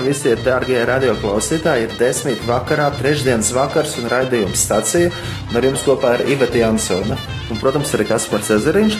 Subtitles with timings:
[0.00, 1.86] vakar visi ir dārgie radioklausītāji.
[1.86, 5.12] Ir desmit vakarā, trešdienas vakars un raidījums stacija.
[5.50, 7.18] Un ar jums kopā ir Iveta Jansona.
[7.50, 8.98] Un, protams, arī Kaspars Ezeriņš.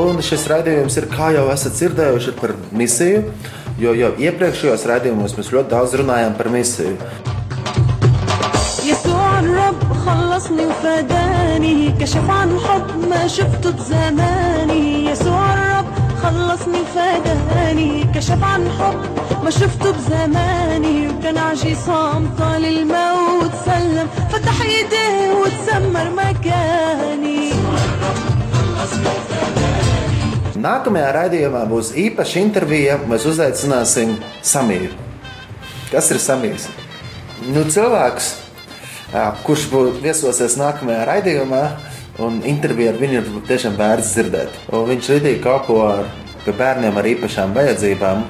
[0.00, 3.22] Un šis raidījums ir, kā jau esat dzirdējuši, par misiju.
[3.80, 6.98] Jo jau iepriekšējos raidījumos mēs ļoti daudz runājām par misiju.
[8.84, 15.86] يسوع الرب خلصني وفداني كشف عن حب ما شفته بزماني يسوع الرب
[16.22, 25.34] خلصني وفداني كشف عن حب ما شفته بزماني وكان عجيصام طال الموت سلم فتح ايديه
[25.40, 27.52] وتسمر مكاني
[30.64, 32.94] Nākamajā raidījumā būs īpaša intervija.
[33.10, 34.94] Mēs uzaicināsim Samīru.
[35.90, 36.70] Kas ir Samīrs?
[37.52, 38.30] Nu, cilvēks,
[39.12, 41.64] ā, kurš būs viesosies nākamajā raidījumā,
[42.24, 44.56] un interviju ar viņu ir tiešām vērts dzirdēt.
[44.72, 46.08] Un viņš rītīgi kalpo ar
[46.46, 48.24] pie bērniem ar īpašām vajadzībām.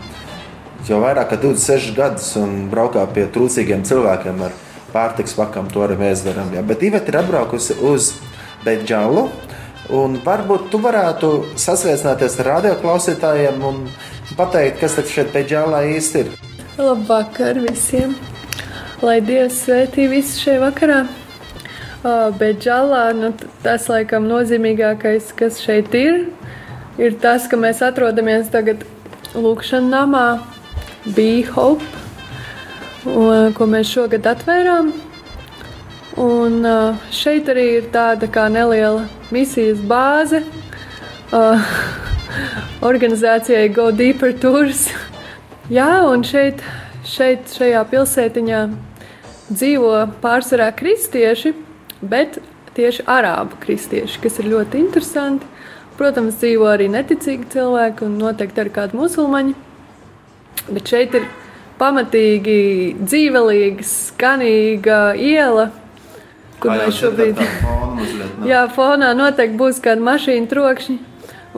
[0.90, 4.56] Jau vairāk kā 26 gadus un braukā pie trūcīgiem cilvēkiem ar
[4.90, 5.68] pārtiks pakām.
[5.70, 6.50] To arī mēs darām.
[6.56, 6.64] Jā.
[6.66, 8.16] Bet Iveta ir atbraukusi uz
[8.66, 9.28] Beidžālu.
[9.94, 11.30] Un varbūt tu varētu
[11.62, 13.80] sasveicināties ar radioklausītājiem un
[14.34, 16.36] pateikt, kas tad šeit Beidžālā īsti ir.
[16.82, 18.18] Labvakar visiem!
[19.06, 21.00] Lai Dievs svētī visu šajā vakarā!
[21.06, 26.30] Uh, Bet žēlā nu, tas laikam nozīmīgākais, kas šeit ir,
[26.98, 28.86] ir tas, ka mēs atrodamies tagad
[29.36, 30.28] Lūkšanā namā,
[31.16, 31.86] Be Hope,
[33.06, 34.92] un, ko mēs šogad atvērām.
[36.20, 41.70] Un uh, šeit arī ir tāda kā neliela misijas bāze uh,
[42.90, 44.88] organizācijai Go Deeper Tours.
[45.78, 46.62] Jā, un šeit,
[47.08, 48.64] šeit šajā pilsētiņā
[49.50, 51.54] dzīvo pārsvarā kristieši,
[52.02, 52.42] bet
[52.78, 55.48] tieši arābu kristieši, kas ir ļoti interesanti.
[56.00, 59.56] Protams, dzīvo arī neticīgi cilvēki un noteikti arī kādi musulmaņi.
[60.68, 61.28] Bet šeit ir
[61.80, 62.60] pamatīgi
[63.00, 65.70] dzīvelīga, skanīga iela,
[66.60, 67.40] kur mēs šobrīd.
[68.50, 71.06] Jā, fonā noteikti būs kāda mašīna trokšņa.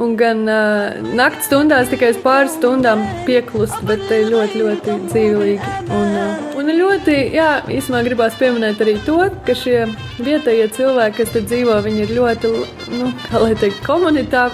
[0.01, 5.71] Un gan uh, naktas stundās tikai pāris stundām pieklust, bet te ļoti, ļoti dzīvīgi.
[5.91, 9.81] Un, uh, un ļoti, jā, īsumā gribās pieminēt arī to, ka šie
[10.23, 12.53] vietējie cilvēki, kas te dzīvo, viņi ir ļoti,
[13.01, 13.83] nu, kā lai teikt,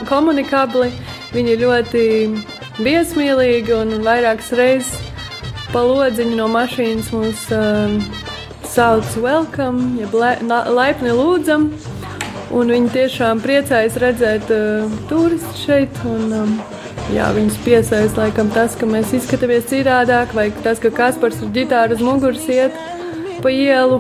[0.10, 0.90] komunikabli,
[1.38, 2.04] viņi ir ļoti
[2.84, 5.14] viesmīlīgi un vairākas reizes
[5.74, 7.96] pa lodziņu no mašīnas mūs uh,
[8.68, 11.72] sauc welcome, jeb laipni lūdzam.
[12.56, 15.98] Un viņi tiešām priecājas redzēt uh, turistus šeit.
[16.08, 16.54] Un, um,
[17.12, 21.98] jā, viņus piesaista laikam tas, ka mēs izskatāmies citādāk, vai tas, ka Kaspars ar ģitāru
[21.98, 22.78] uz muguras iet
[23.44, 24.00] pa ielu.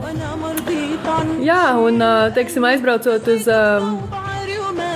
[1.43, 3.97] Jā, un uh, teiksim, aizbraucot uz, um,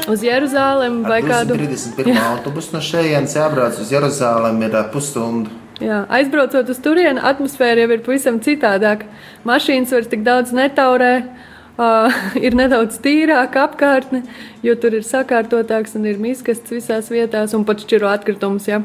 [0.10, 2.18] uz Jeruzalem vai kādu 31.
[2.32, 5.52] autobusu no šejienes jābrauc uz Jeruzalem ir ā, pusstunda.
[5.82, 9.08] Jā, aizbraucot uz turieni, atmosfēra jau ir pavisam citādāka.
[9.50, 14.24] Mašīnas vairs tik daudz netaurē, uh, ir nedaudz tīrāka apkārtne,
[14.66, 18.70] jo tur ir sakārtotāks un ir miskastes visās vietās un pat šķiro atkritumus.
[18.70, 18.84] Ja.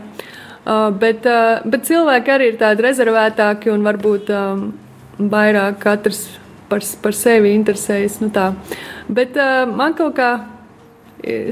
[0.66, 4.66] Uh, bet, uh, bet cilvēki arī ir tādi rezervētāki un varbūt um,
[5.20, 6.24] vairāk katrs
[6.70, 8.18] par, par sevi interesējas.
[8.24, 8.50] Nu tā.
[9.08, 10.30] bet uh, man kaut kā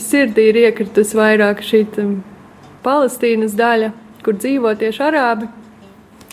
[0.03, 2.17] sirdī ir iekritusi vairāk šī um,
[2.85, 3.93] Palestīnas daļa,
[4.25, 5.51] kur dzīvo tieši arābi.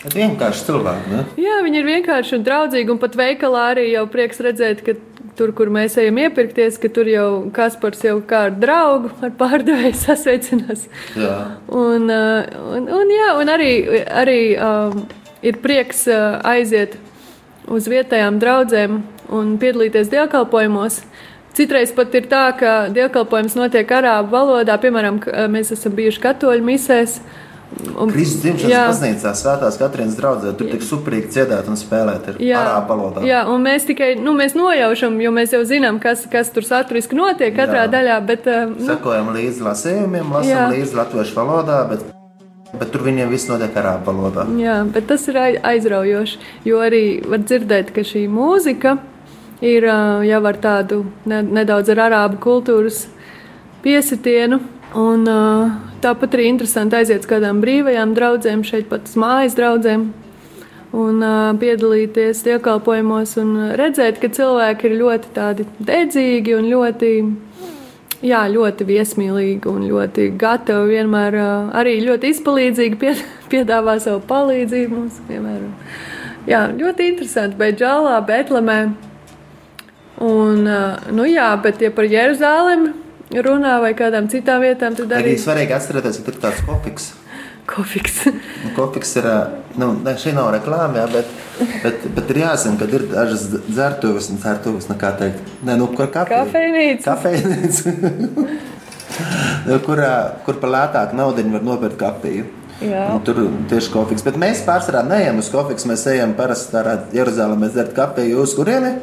[0.02, 1.10] Vienkārši cilvēki.
[1.12, 1.22] Ne?
[1.38, 2.90] Jā, viņi ir vienkārši un draudzīgi.
[2.90, 4.96] Un pat veikalā arī jau prieks redzēt, ka
[5.38, 9.94] tur, kur mēs ejam iepirkties, ka tur jau Kaspars jau kā ar draugu, ar pārdevēju
[10.04, 10.88] sasveicinās.
[11.18, 11.38] Jā.
[11.70, 13.72] Un, uh, un, un, jā, un arī,
[14.10, 15.04] arī um,
[15.46, 16.98] ir prieks uh, aiziet
[17.70, 19.02] uz vietējām draudzēm
[19.32, 21.02] un piedalīties dievkalpojumos.
[21.52, 24.78] Citreiz pat ir tā, ka dievkalpojums notiek arābu valodā.
[24.80, 27.18] Piemēram, uh, mēs esam bijuši katoļu misēs.
[27.96, 28.52] Un- Kristus Jā.
[28.52, 33.22] dzimšanas baznīcā, Svētās Katrīnas draudzē, tur tik superīgi dziedāt un spēlēt ar arābu valodā.
[33.24, 37.16] jā, un mēs tikai nu, mēs nojaušam, jo mēs jau zinām, kas, kas tur saturiski
[37.16, 37.92] notiek katrā Jā.
[37.94, 38.26] daļā.
[38.26, 40.34] Bet, uh, nu, Sekojam līdzi lasījumiem, Jā.
[40.36, 42.00] lasām līdzi latviešu valodā, bet,
[42.78, 44.44] bet tur viņiem viss notiek arābu valodā.
[44.60, 46.36] Jā, bet tas ir ai- aizraujoši.
[46.68, 48.98] Jo arī var dzirdēt, ka šī mūzika
[49.62, 49.86] ir
[50.26, 53.06] jau ar tādu ne, nedaudz ar arābu kultūras
[53.84, 54.60] piesitienu.
[54.98, 55.24] Un,
[56.04, 60.10] tāpat arī interesanti aiziet uz kādām brīvajām draudzēm, šeit pat uz mājas draudzēm.
[60.92, 61.24] Un
[61.56, 65.46] piedalīties iekalpojumos un redzēt, ka cilvēki ir ļoti
[65.88, 67.12] dedzīgi un ļoti
[68.22, 70.94] Jā, ļoti viesmīlīgi un ļoti gatavi.
[70.94, 71.36] Vienmēr
[71.74, 75.16] arī ļoti izpalīdzīgi pied, piedāvā savu palīdzību mums.
[75.26, 75.72] Piemēram.
[76.46, 77.58] Jā, ļoti interesanti.
[77.58, 78.78] Beidžālā, Betlemē.
[80.20, 80.82] Un, ā,
[81.14, 82.90] nu jā, bet ja par Jeruzālēm
[83.42, 85.40] runā vai kādām citām vietām, tad Arī arī.
[85.40, 87.12] svarīgi atcerēties, ka tur tāds kopiks.
[87.66, 88.18] kofiks.
[88.26, 89.38] Nu, Kofiks ir, ā,
[89.80, 91.26] nu, ne, šī nav reklāma, jā, bet,
[91.82, 95.88] bet, bet ir jāzina, ka ir dažas dzērtuves un dzērtuves, nu, kā teikt, ne, nu,
[95.96, 96.10] kur.
[96.12, 97.14] Kafejnīca.
[97.14, 97.94] Kafejnīca.
[99.70, 100.12] Nu, kur, ā,
[100.44, 102.44] kur par lētāku naudu var nopirkt kafiju.
[103.22, 103.36] Tur
[103.70, 104.24] tieši kofiks.
[104.26, 105.84] Bet mēs pārsvarā neejam uz kofiks.
[105.86, 108.40] Mēs ejam parasti tādā Jeruzalemē dzert kafiju.
[108.42, 108.96] Uz kurieni?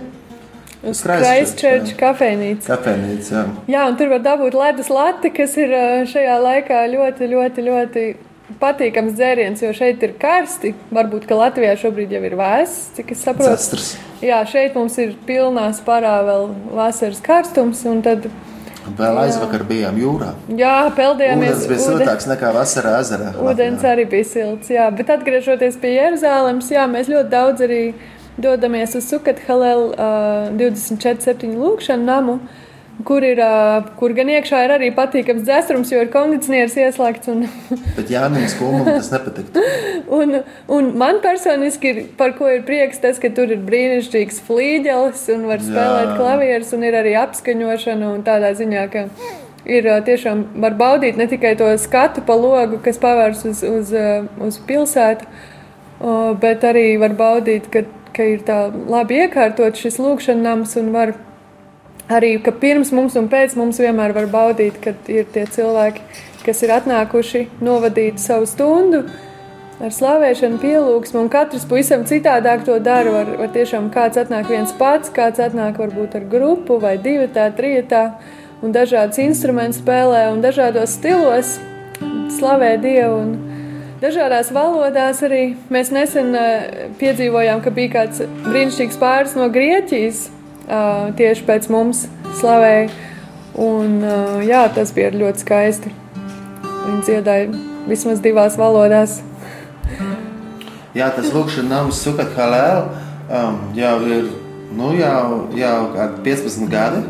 [0.84, 2.64] Uz Christchurch, kafejnīcu.
[2.70, 3.34] Kafejnīca.
[3.36, 3.46] jā.
[3.68, 5.74] Jā, un tur var dabūt ledus lati, kas ir
[6.08, 8.04] šajā laikā ļoti, ļoti, ļoti
[8.62, 10.72] patīkams dzēriens, jo šeit ir karsti.
[10.96, 13.52] Varbūt, ka Latvijā šobrīd jau ir vēss, cik es saprotu.
[13.52, 13.90] Zastrs.
[14.24, 18.30] Jā, šeit mums ir pilnā spārā vēl vasaras karstums, un tad,
[18.98, 20.32] Vēl aizvakar bijām jūrā.
[20.58, 21.52] jā, peldējāmies.
[21.60, 23.34] Ūdens bija siltāks nekā vasarā ezerā.
[23.36, 23.76] Latvijā.
[23.92, 27.94] arī bija silts, jā, bet atgriežoties pie Jeruzalemes, jā, mēs ļoti daudz arī
[28.42, 32.40] dodamies uz Sukat Halel uh, 24-7 lūkšanu namu,
[33.08, 37.32] kur, ir, uh, kur gan iekšā ir arī patīkams dzēstrums, jo ir kondicionieris ieslēgts.
[37.32, 37.46] Un,
[37.98, 39.64] Bet Jānis Kulmam tas nepatiktu.
[40.20, 40.40] un,
[40.78, 45.46] un man personiski ir, par ko ir prieks, tas, ka tur ir brīnišķīgs flīģelis un
[45.52, 49.08] var spēlēt klavierus un ir arī apskaņošana un tādā ziņā, ka
[49.70, 53.94] ir tiešām var baudīt ne tikai to skatu pa logu, kas pavērs uz, uz,
[54.46, 55.28] uz pilsētu,
[56.42, 57.84] bet arī var baudīt, ka,
[58.20, 61.14] ka ir tā labi iekārtot šis lūkšanams un var
[62.12, 66.04] arī, ka pirms mums un pēc mums vienmēr var baudīt, kad ir tie cilvēki,
[66.44, 69.06] kas ir atnākuši novadīt savu stundu
[69.80, 73.14] ar slavēšanu, pielūgsmu, un katrs pavisam citādāk to dara.
[73.14, 77.48] Var, var tiešām kāds atnāk viens pats, kāds atnāk varbūt ar grupu vai divu tā,
[77.56, 78.04] trijotā,
[78.60, 81.56] un dažādas instrumentus spēlē un dažādos stilos
[82.36, 83.22] slavē Dievu.
[83.24, 83.59] Un,
[84.00, 86.32] Dažādās valodās arī mēs nesen
[87.02, 90.22] piedzīvojām, ka bija kāds brīnišķīgs pāris no Grieķijas,
[91.20, 92.06] tieši pēc mums
[92.40, 92.88] slavēja.
[93.60, 93.98] Un,
[94.48, 95.92] jā, tas bija ļoti skaisti.
[96.64, 97.50] Viņi dziedāja
[97.90, 99.20] vismaz divās valodās.
[100.96, 102.86] Jā, tas lūkšanas nams Sukat Halēl
[103.28, 104.30] um, jau ir
[104.80, 107.04] nu, jau, jau kādi 15 gadi.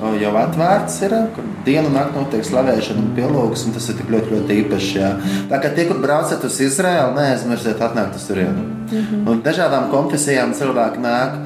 [0.00, 4.08] Jau atvērts ir, kur dienu un naktī notiek slavēšana un pielūgsme, un tas ir tik
[4.14, 4.94] ļoti, ļoti īpaši.
[4.96, 5.10] Jā.
[5.50, 8.64] Tā kā tie, kur braucat uz Izraēlu, neaizmirstiet atnākt uz turieni.
[8.64, 9.28] Mm -hmm.
[9.30, 11.36] Un dažādām konfesijām cilvēki nāk,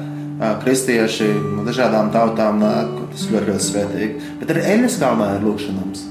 [0.63, 4.13] kristieši no dažādām tautām nāk, tas ir ļoti, ļoti svētīgi.
[4.39, 6.05] Bet arī Eļas kalnā ir lūkšanams.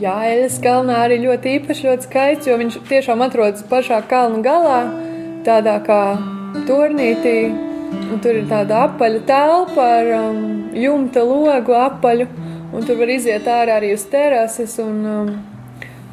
[0.00, 4.80] Jā, Eļas kalnā arī ļoti īpaši, ļoti skaists, jo viņš tiešām atrodas pašā kalna galā,
[5.46, 6.02] tādā kā
[6.68, 7.67] turnītī.
[7.88, 10.40] Un tur ir tāda apaļa telpa ar um,
[10.76, 12.26] jumta logu apaļu,
[12.74, 14.78] un tur var iziet ārā arī uz terases.
[14.82, 15.30] Un, um,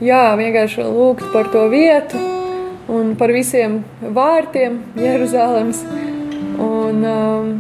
[0.04, 2.22] jā, vienkārši lūgt par to vietu
[2.92, 5.82] un par visiem vārtiem Jeruzalemes.
[6.62, 7.52] Un, um,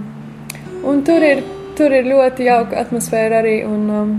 [0.87, 1.43] un tur, ir,
[1.75, 3.59] tur ir ļoti jauka atmosfēra arī.
[3.67, 4.15] Un, um,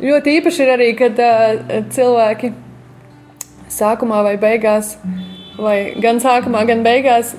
[0.00, 2.54] Ļoti īpaši ir arī, kad uh, cilvēki
[3.68, 4.94] sākumā vai beigās,
[5.60, 7.34] vai gan sākumā, gan beigās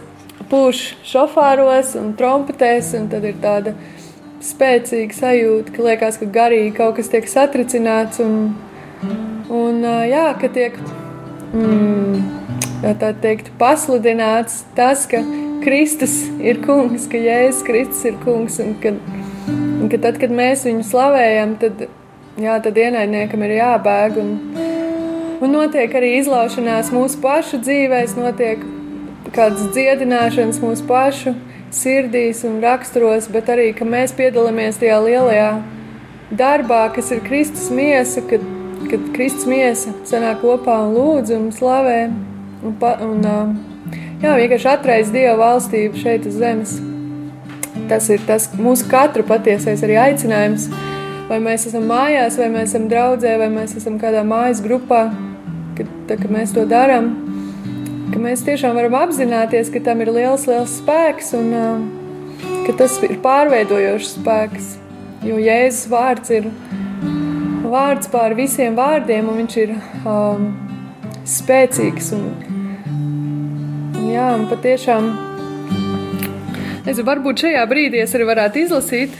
[0.51, 3.75] pūš šofāros un trompetēs, un tad ir tāda
[4.43, 8.55] spēcīga sajūta, ka liekas, ka garīgi kaut kas tiek satricināts, un,
[9.53, 10.77] un jā, ka tiek,
[11.53, 12.19] mm,
[13.01, 15.21] tā teikt, pasludināts tas, ka
[15.61, 18.95] Kristus ir kungs, ka Jēzus Kristus ir kungs, un ka,
[19.47, 21.85] un ka tad, kad mēs viņu slavējam, tad
[22.41, 24.17] jā, tad ienaidniekam ir jābēg.
[24.23, 24.35] Un,
[25.41, 28.65] un notiek arī izlaušanās mūsu pašu dzīvēs, notiek
[29.35, 31.35] kādas dziedināšanas mūsu pašu
[31.71, 35.51] sirdīs un raksturos, bet arī, ka mēs piedalāmies tajā lielajā
[36.35, 38.43] darbā, kas ir Kristus miesa, kad,
[38.91, 41.99] kad Kristus miesa sanāk kopā un lūdz un slavē.
[42.61, 43.23] Un, pa, un,
[44.21, 46.77] jā, vienkārši atreiz Dieva valstību šeit uz zemes.
[47.89, 50.69] Tas ir tas mūsu katru patiesais arī aicinājums
[51.31, 55.05] vai mēs esam mājās, vai mēs esam draudzē, vai mēs esam kādā mājas grupā,
[55.77, 57.13] kad, tā, kad mēs to darām,
[58.11, 62.01] ka mēs tiešām varam apzināties, ka tam ir liels, liels spēks un uh,
[62.67, 64.75] ka tas ir pārveidojošs spēks.
[65.25, 66.47] Jo Jēzus vārds ir
[67.71, 70.47] vārds pār visiem vārdiem, un viņš ir um,
[71.27, 72.11] spēcīgs.
[72.17, 72.25] Un,
[72.91, 75.09] un, jā, un patiešām,
[76.87, 79.15] nezinu, varbūt šajā brīdī es arī varētu izlasīt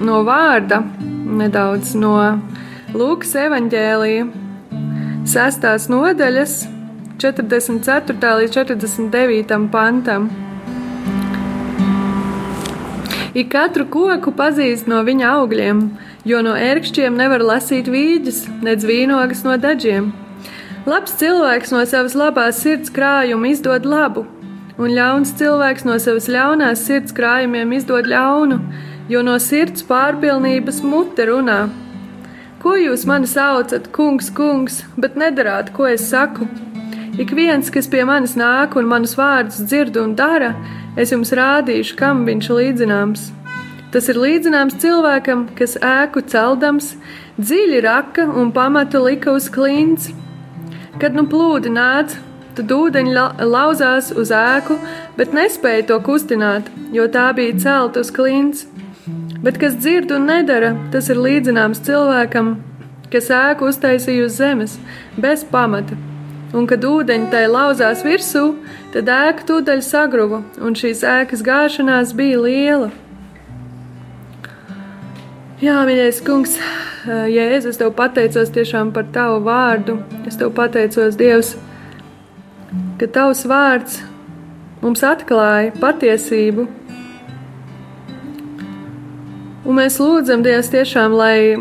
[0.00, 0.82] no vārda
[1.24, 2.16] nedaudz no
[2.94, 4.28] Lūkas evanģēlija,
[5.26, 5.64] 6.
[5.90, 6.52] nodaļas,
[7.18, 8.16] 44.
[8.38, 9.70] līdz 49.
[9.70, 10.26] pantam.
[13.34, 15.84] Ik katru koku pazīst no viņa augļiem,
[16.26, 20.10] jo no ērkšķiem nevar lasīt vīģes, nedz vīnogas no dažiem.
[20.90, 24.26] Labs cilvēks no savas labās sirds krājuma izdod labu,
[24.74, 28.58] un ļauns cilvēks no savas ļaunās sirds krājumiem izdod ļaunu,
[29.08, 31.62] jo no sirds pārpilnības mute runā.
[32.58, 36.50] Ko jūs mani saucat, kungs, kungs, bet nedarāt, ko es saku?
[37.14, 40.48] Ik viens, kas pie manis nāk un manus vārdus dzird un dara,
[40.98, 43.26] es jums rādīšu, kam viņš līdzināms.
[43.94, 46.96] Tas ir līdzināms cilvēkam, kas ēku celdams,
[47.38, 50.08] dziļi raka un pamatu lika uz klints.
[50.98, 52.18] Kad nu plūdi nāca,
[52.58, 54.80] tad ūdeņi la lauzās uz ēku,
[55.14, 58.64] bet nespēja to kustināt, jo tā bija celta uz klints.
[59.44, 62.56] Bet kas dzird un nedara, tas ir līdzināms cilvēkam,
[63.14, 64.76] kas ēku uztaisīja uz zemes,
[65.14, 66.00] bez pamata.
[66.54, 68.44] Un kad ūdeņi tai lauzās virsū,
[68.94, 72.92] tad ēka tūdaļ sagruva, un šīs ēkas gāšanās bija liela.
[75.64, 76.54] Jā, mīļais kungs,
[77.04, 79.98] Jēzus, es tev pateicos tiešām par tavu vārdu.
[80.28, 81.54] Es tev pateicos, Dievs,
[83.00, 83.98] ka tavs vārds
[84.82, 86.68] mums atklāja patiesību.
[89.64, 91.58] Un mēs lūdzam, Dievs, tiešām, lai,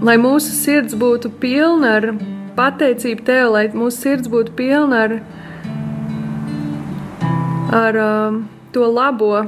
[0.00, 2.12] lai mūsu sirds būtu pilna ar
[2.56, 5.16] pateicību Tev, lai mūsu sirds būtu pilna ar,
[7.82, 8.40] ar um,
[8.74, 9.44] to labo,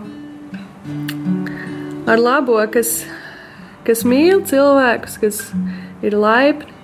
[2.11, 3.01] ar labo, kas,
[3.87, 5.43] kas mīl cilvēkus, kas
[6.05, 6.75] ir laipni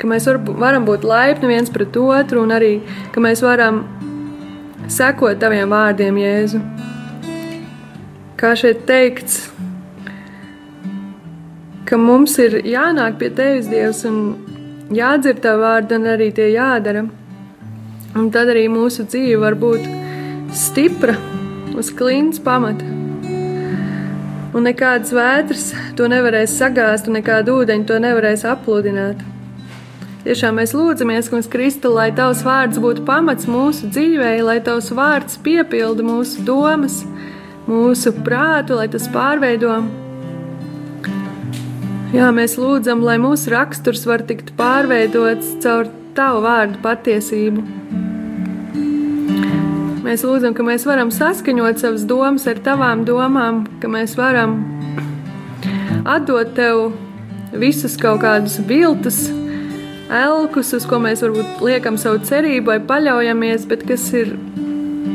[0.00, 2.78] ka mēs var, varam būt laipni viens pret otru, un arī
[3.12, 3.82] ka mēs varam
[4.90, 6.60] sekot taviem vārdiem, Jēzu.
[8.40, 9.49] Kā šeit teikts,
[11.90, 14.20] ka mums ir jānāk pie tevis, Dievs, un
[14.94, 17.02] jādzird tā vārda, un arī tie jādara.
[18.14, 19.86] Un tad arī mūsu dzīve var būt
[20.54, 21.16] stipra,
[21.78, 22.86] uz klints pamata.
[24.50, 25.66] Un nekādas vētras
[25.98, 29.22] to nevarēs sagāzt, un nekāda ūdeņa to nevarēs apludināt.
[30.26, 35.38] Tiešām mēs lūdzamies, Kungs, Kristu, lai Tavs vārds būtu pamats mūsu dzīvē, lai Tavs vārds
[35.42, 37.00] piepilda mūsu domas,
[37.66, 39.78] mūsu prātu, lai tas pārveido.
[42.10, 47.62] Jā, mēs lūdzam, lai mūsu raksturs var tikt pārveidots caur Tavu vārdu patiesību.
[50.02, 54.56] Mēs lūdzam, ka mēs varam saskaņot savas domas ar Tavām domām, ka mēs varam
[56.02, 56.88] atdot Tev
[57.54, 59.28] visus kaut kādus viltus,
[60.10, 64.34] elkus, uz ko mēs varbūt liekam savu cerību vai paļaujamies, bet kas ir,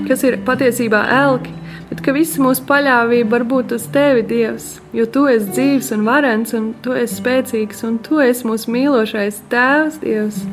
[0.07, 1.51] kas ir patiesībā elki.
[1.95, 6.03] Bet ka visa mūsu paļāvība var būt uz tevi, Dievs, jo tu esi dzīves un
[6.05, 10.43] varens, un tu esi spēcīgs, un tu esi mūsu mīlošais Tēvs, Dievs.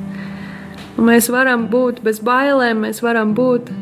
[0.96, 3.72] Un mēs varam būt bez bailēm, mēs varam būt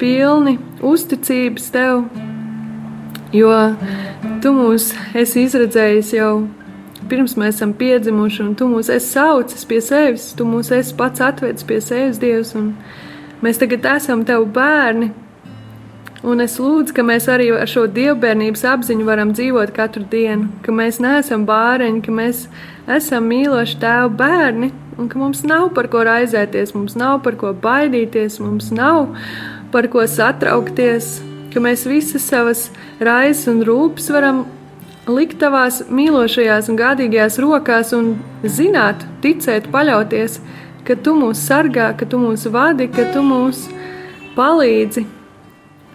[0.00, 2.06] pilni uzticības Tev,
[3.36, 3.54] jo
[4.40, 6.30] Tu mūs esi izredzējis jau
[7.10, 11.20] pirms mēs esam piedzimuši, un tu mūs esi saucis pie sevis, tu mūs esi pats
[11.24, 12.70] atvedis pie sevis, Dievs, un
[13.44, 15.10] mēs tagad esam tev bērni.
[16.20, 20.72] Un es lūdzu, ka mēs arī ar šo dievbijības apziņu varam dzīvot katru dienu, ka
[20.76, 22.42] mēs neesam bāreņi, ka mēs
[22.92, 24.68] esam mīloši tēva bērni,
[25.00, 29.14] un ka mums nav par ko raizēties, mums nav par ko baidīties, mums nav
[29.72, 31.08] par ko satraukties,
[31.54, 32.66] ka mēs visas savas
[33.00, 34.42] raizes un rūpes varam
[35.08, 38.10] likt tavās mīlošajās un gādīgajās rokās un
[38.44, 40.36] zināt, ticēt, paļauties,
[40.84, 43.64] ka tu mūs sargā, ka tu mūs vadi, ka tu mūs
[44.36, 45.06] palīdzi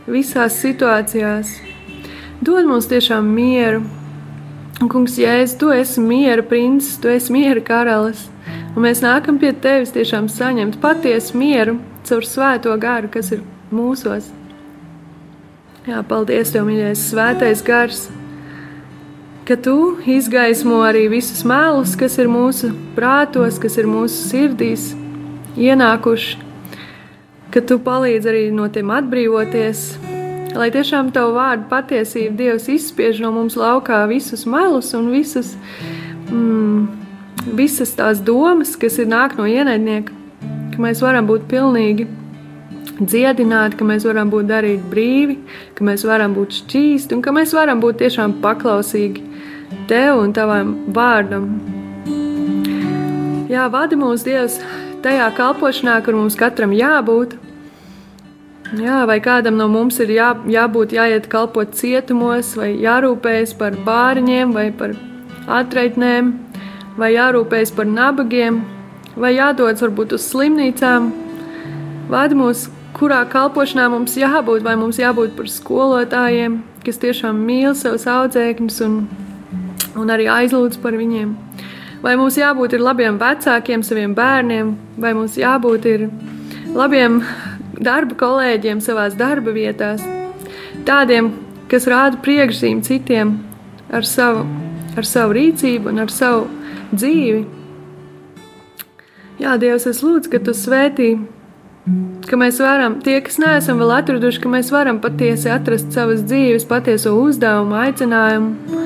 [0.08, 1.52] visās situācijās.
[2.46, 3.84] Dod mums tiešām mieru.
[4.82, 8.26] Un, kungs, Jēzus, tu esi miera princis, tu esi miera karalis.
[8.76, 14.28] Un mēs nākam pie tevis tiešām saņemt patiesu mieru caur svēto garu, kas ir mūsos.
[15.88, 18.06] Jā, paldies, Tev, mīļais, svētais gars!
[19.46, 24.88] ka tu izgaismo arī visus mēlus, kas ir mūsu prātos, kas ir mūsu sirdīs
[25.54, 26.40] ienākuši,
[27.56, 29.86] ka tu palīdzi arī no tiem atbrīvoties,
[30.60, 35.54] lai tiešām tavu vārdu patiesību Dievs izspiež no mums laukā visus melus un visus,
[36.28, 36.82] mm,
[37.56, 40.12] visas tās domas, kas ir nāk no ienaidnieka,
[40.74, 42.10] ka mēs varam būt pilnīgi
[43.00, 45.40] dziedināti, ka mēs varam būt darīt brīvi,
[45.80, 49.24] ka mēs varam būt šķīsti un ka mēs varam būt tiešām paklausīgi
[49.88, 51.48] tev un tavam vārdam.
[53.48, 54.60] Jā, vadi mūs Dievs
[55.06, 57.45] tajā kalpošanā, kur mums katram jābūt.
[58.74, 64.56] Jā, vai kādam no mums ir jā, jābūt, jāiet kalpot cietumos, vai jārūpējas par bāriņiem,
[64.56, 64.96] vai par
[65.60, 66.32] atreitnēm,
[66.98, 68.64] vai jārūpējas par nabagiem,
[69.16, 71.12] vai jādodas varbūt uz slimnīcām.
[72.10, 72.66] Vadi mūs,
[72.98, 79.00] kurā kalpošanā mums jābūt, vai mums jābūt par skolotājiem, kas tiešām mīl savus audzēkņus un
[80.00, 81.34] un arī aizlūdz par viņiem.
[82.04, 85.88] Vai mums jābūt labiem vecākiem, saviem bērniem, vai mums jābūt
[86.76, 87.22] labiem
[87.80, 90.04] darba kolēģiem savā darba vietās,
[90.88, 91.34] tādiem,
[91.72, 93.38] kas rāda priekšzīmi citiem
[93.94, 94.46] ar savu
[94.96, 96.48] ar savu rīcību un ar savu
[96.96, 97.44] dzīvi.
[99.42, 101.10] Jā, Dievs, es lūdzu, ka Tu svētī,
[102.30, 106.68] ka mēs varam, tie, kas neesam vēl atraduši, ka mēs varam patiesi atrast savas dzīves
[106.70, 108.86] patieso uzdevumu, aicinājumu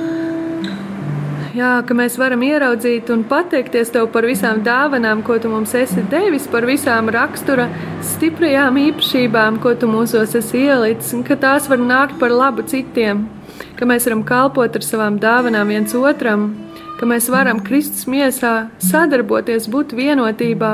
[1.55, 6.03] jā, ka mēs varam ieraudzīt un pateikties Tev par visām dāvanām, ko Tu mums esi
[6.11, 7.67] devis, par visām rakstura
[8.05, 13.27] stiprajām īpašībām, ko Tu mūsos esi ielicis, un ka tās var nākt par labu citiem,
[13.79, 16.51] ka mēs varam kalpot ar savām dāvanām viens otram,
[16.99, 20.73] ka mēs varam Kristus miesā sadarboties, būt vienotībā,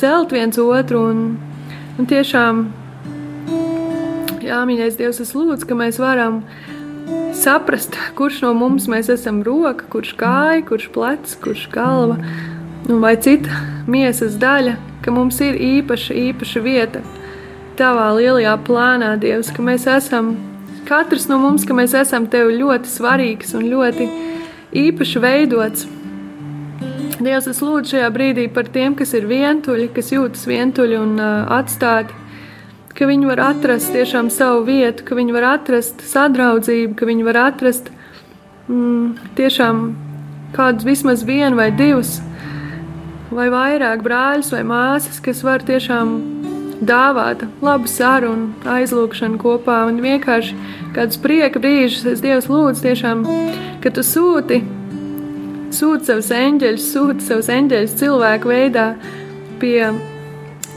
[0.00, 1.22] celt viens otru un,
[1.98, 2.66] un tiešām,
[4.48, 6.42] jā, mīļais Dievs, es lūdzu, ka mēs varam
[7.38, 12.18] saprast, kurš no mums mēs esam roka, kurš kāja, kurš plecs, kurš galva
[12.88, 17.02] vai cita miesas daļa, ka mums ir īpaša, īpaša vieta
[17.78, 20.32] tavā lielajā plānā, Dievs, ka mēs esam,
[20.88, 24.08] katrs no mums, ka mēs esam tev ļoti svarīgs un ļoti
[24.86, 25.86] īpaši veidots.
[27.18, 31.48] Dievs, es lūdzu šajā brīdī par tiem, kas ir vientuļi, kas jūtas vientuļi un uh,
[31.58, 32.17] atstāti
[32.98, 37.38] ka viņi var atrast tiešām savu vietu, ka viņi var atrast sadraudzību, ka viņi var
[37.46, 37.92] atrast
[38.66, 39.84] mm, tiešām
[40.56, 42.18] kādus vismaz vienu vai divus
[43.30, 46.16] vai vairāk brāļus vai māsas, kas var tiešām
[46.88, 50.56] dāvāt labu sarunu, aizlūgšanu kopā un vienkārši
[50.96, 52.06] kādus prieka brīžus.
[52.14, 53.24] Es Dievs lūdzu tiešām,
[53.82, 54.62] ka tu sūti,
[55.74, 58.92] sūti savus eņģeļus, sūti savus eņģeļus cilvēku veidā
[59.60, 59.90] pie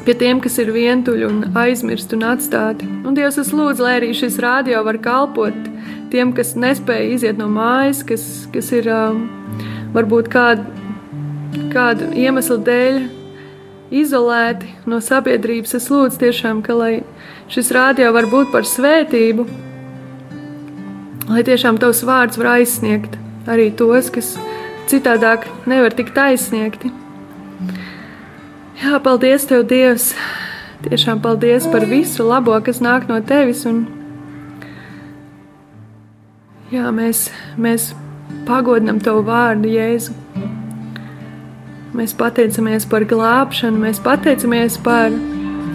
[0.05, 2.87] pie tiem, kas ir vientuļi un aizmirsti un atstāti.
[3.05, 5.57] Un Dievs, es lūdzu, lai arī šis rādio var kalpot
[6.11, 9.23] tiem, kas nespēja iziet no mājas, kas, kas ir um,
[9.95, 10.65] varbūt kādu,
[11.73, 13.01] kādu iemeslu dēļ
[14.01, 15.75] izolēti no sabiedrības.
[15.79, 16.93] Es lūdzu tiešām, ka lai
[17.51, 19.47] šis rādio var būt par svētību,
[21.31, 24.35] lai tiešām tavs vārds var aizsniegt arī tos, kas
[24.91, 27.00] citādāk nevar tikt aizsniegti.
[28.81, 30.07] Jā, paldies Tev, Dievs!
[30.81, 33.59] Tiešām paldies par visu labo, kas nāk no Tevis.
[33.69, 33.83] Un,
[36.73, 37.27] jā, mēs,
[37.61, 37.91] mēs
[38.47, 40.15] pagodinam Tavu vārdu, Jēzu.
[41.93, 45.13] Mēs pateicamies par glābšanu, mēs pateicamies par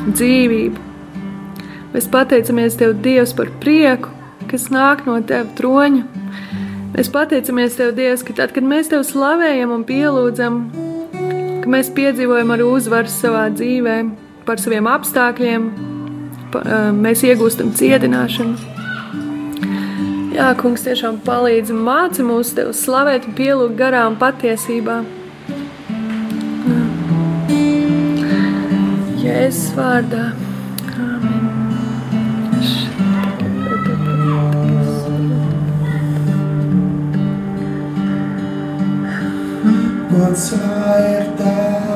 [0.08, 0.82] dzīvību.
[1.94, 4.10] Mēs pateicamies Tev, Dievs, par prieku,
[4.50, 6.02] kas nāk no Teva troņa.
[6.96, 10.60] Mēs pateicamies Tev, Dievs, ka tad, kad mēs Tev slavējam un pielūdzam,
[11.66, 13.96] ka mēs piedzīvojam arī uzvaru savā dzīvē,
[14.46, 15.64] par saviem apstākļiem,
[16.55, 16.62] pa,
[16.94, 18.55] mēs iegūstam cietināšanu.
[20.37, 25.00] Jā, kungs, tiešām palīdz un māci mūs tev slavēt un pielūgt garām patiesībā.
[29.26, 30.45] Jēzus vārdā.
[40.16, 41.95] Gods ir tēvam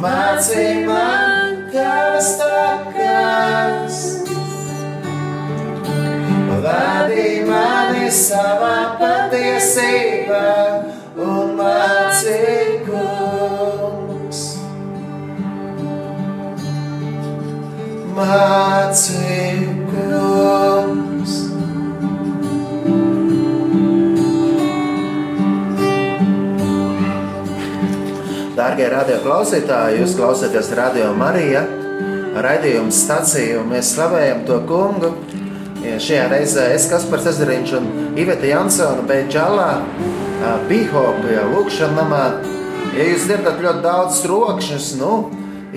[0.00, 3.98] Mācī man, tavas takas.
[6.64, 10.46] Vadi mani savā patiesībā
[11.26, 12.38] un māci
[12.88, 14.40] kungs.
[18.16, 19.36] Māci
[19.92, 20.89] kungs.
[28.80, 31.66] Dārgie radio klausītāji, jūs klausāties Radio Marija
[32.32, 35.10] raidījuma stāciju, mēs slavējam to kungu.
[36.00, 39.66] Šajā reizē es, Kaspars Ezeriņš un Iveta Jansona Beidžalā,
[40.70, 42.22] Bihopijā, Lūkšanā namā.
[42.96, 45.12] Ja jūs dzirdat ļoti daudz rokšņus, nu,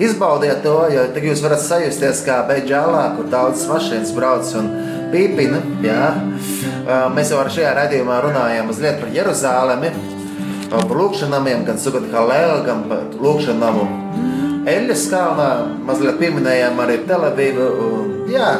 [0.00, 4.72] izbaudiet to, jo tad jūs varat sajusties kā Beidžalā, kur daudz mašīnas brauc un
[5.12, 5.60] pīpina.
[5.84, 6.08] Jā.
[7.12, 9.92] Mēs jau ar šajā raidījumā runājām mazliet par Jeruzālemi,
[10.70, 13.86] par lūkšanamiem, gan Sugat Halēlu, gan par lūkšanamu
[14.70, 15.48] Eļas kalnā.
[15.84, 17.66] Mazliet pieminējām arī Televīvu.
[18.32, 18.50] Jā,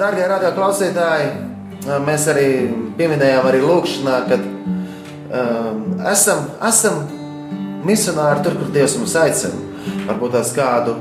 [0.00, 1.26] dārgie radio klausītāji,
[2.06, 2.48] mēs arī
[2.96, 7.02] pieminējām arī lūkšanā, kad um, esam, esam
[7.84, 9.58] misionāri tur, kur Dievs mums aicina.
[10.06, 10.96] Varbūt tās kādu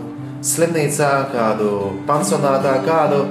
[0.46, 1.72] slimnīcā, kādu
[2.10, 3.24] pansionātā, kādu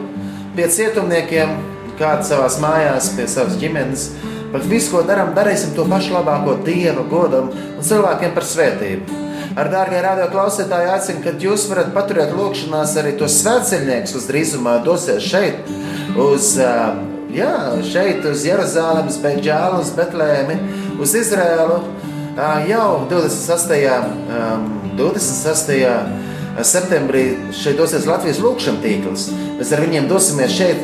[0.57, 1.57] pie cietumniekiem,
[2.01, 4.11] kādu savās mājās, pie savas ģimenes.
[4.51, 9.19] Bet visu, ko darām, darīsim to pašu labāko Dieva godam un cilvēkiem par svētību.
[9.59, 14.77] Ar dārgie radio klausītāji aicinu, ka jūs varat paturēt lūkšanās arī tos svētceļniekus, kas drīzumā
[14.87, 15.71] dosies šeit,
[16.19, 16.53] uz,
[17.35, 17.55] jā,
[17.91, 20.59] šeit uz Jeruzalemes, Beidžālu, uz Betlēmi,
[21.03, 21.81] uz Izrēlu.
[22.71, 24.21] Jau 28.
[25.01, 25.75] 26.
[26.67, 27.25] septembrī
[27.57, 29.29] šeit dosies Latvijas lūkšanas tīkls.
[29.59, 30.83] Mēs ar viņiem dosimies šeit,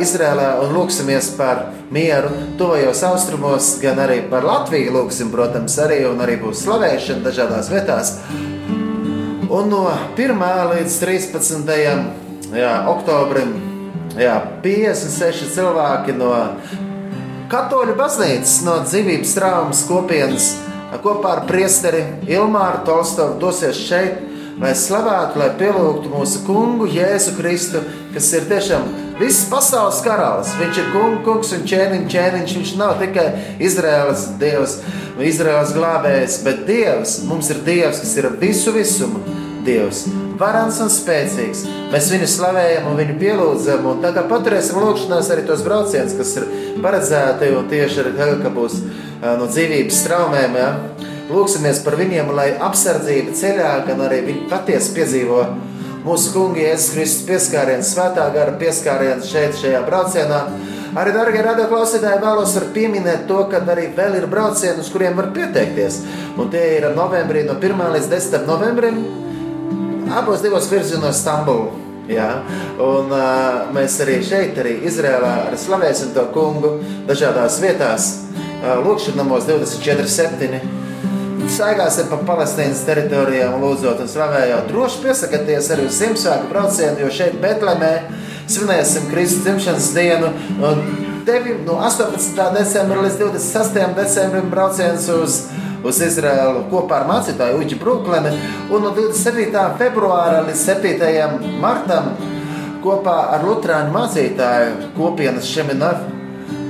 [0.00, 4.94] Izrēlā, un lūksimies par mieru tuvajos austrumos, gan arī par Latviju.
[4.96, 8.16] Lūksim, protams, arī, un arī būs slavēšana dažādās vietās.
[9.46, 9.86] Un no
[10.18, 10.44] 1.
[10.72, 11.72] līdz 13.
[12.56, 13.54] Jā, oktobrim
[14.18, 16.32] jā, 56 cilvēki no
[17.46, 20.48] Katoļu baznīcas, no dzīvības traumas kopienas
[21.02, 24.18] kopā ar priesteri Ilmāru Tolstovu dosies šeit,
[24.62, 27.82] lai slavētu, lai pielūgtu mūsu kungu Jēzu Kristu,
[28.16, 28.86] kas ir tiešām
[29.20, 30.54] viss pasaules karalis.
[30.56, 32.54] Viņš ir kungs, kungs un ķēniņš, ķēniņš.
[32.60, 33.26] Viņš nav tikai
[33.68, 34.78] Izraēlas dievs,
[35.20, 37.18] Izraēlas glābējs, bet dievs.
[37.28, 39.20] Mums ir dievs, kas ir visu visumu
[39.66, 40.06] dievs.
[40.36, 41.64] Varants un spēcīgs.
[41.92, 43.86] Mēs viņu slavējam un viņu pielūdzam.
[43.92, 46.48] Un kā paturēsim lūgšanās arī tos braucienus, kas ir
[46.84, 48.80] paredzēti un tieši ar Helga būs
[49.24, 50.58] no dzīvības traumēm.
[50.60, 50.68] Ja?
[51.32, 55.40] Lūksimies par viņiem, lai apsardzība ceļā, gan arī viņi patiesi piedzīvo
[56.06, 60.40] mūsu kunga Jēzus Kristus pieskārienu, svētā gara pieskārienu šeit, šajā braucienā.
[60.96, 65.98] Arī, darbie radioklausītāji, vēlos pieminēt to, ka arī vēl ir braucieni, uz kuriem var pieteikties.
[66.40, 69.02] Un tie ir novembrī, no 1 līdz 10 novembrim,
[70.14, 71.82] abos divos virzienos Stambulu.
[72.06, 72.28] Jā,
[72.78, 76.76] un uh, mēs arī šeit, arī Izrēlā, arī slavēsim to kungu
[77.08, 78.12] dažādās vietās.
[78.62, 80.85] Uh, Lūkšanamos 24.7.
[81.36, 84.70] Saigāsim pa Palestīnas teritorijām, lūdzot un slavējot.
[84.70, 87.90] Droši piesakieties arī uz Ziemassvētku braucienu, jo šeit Betlemē
[88.48, 90.30] svinēsim Kristus dzimšanas dienu.
[91.26, 92.40] Devi, no 18.
[92.54, 93.78] decembra līdz 26.
[93.98, 95.38] decembrim brauciens uz,
[95.84, 98.32] uz Izraēlu kopā ar mācītāju Uģi Bruklini
[98.70, 99.64] un no 27.
[99.80, 101.56] februāra līdz 7.
[101.62, 102.14] martam
[102.84, 106.06] kopā ar Lutāņu mācītāju kopienas Šeminavu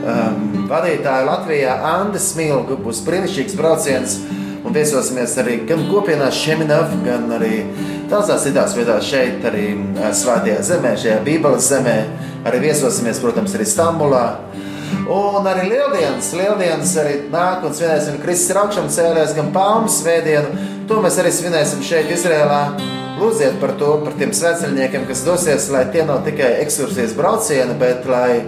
[0.06, 4.18] um, vadītāju Latvijā Andris Smilgu būs brīnišķīgs brauciens
[4.66, 7.62] un viesosimies arī gan kopienā Šeminavu, gan arī
[8.10, 11.98] daudzās citās vietās šeit, arī Svētajā zemē, šajā Bībeles zemē.
[12.46, 14.26] Arī viesosimies, protams, arī Stambulā.
[15.10, 20.66] Un arī Lieldienas, Lieldienas arī nāk un svinēsim Kristus augšām cēlēs, gan Palmu svētdienu.
[20.86, 22.62] To mēs arī svinēsim šeit, Izrēlā.
[23.16, 28.04] Lūdziet par to, par tiem sveceļniekiem, kas dosies, lai tie nav tikai ekskursijas braucieni, bet
[28.10, 28.42] lai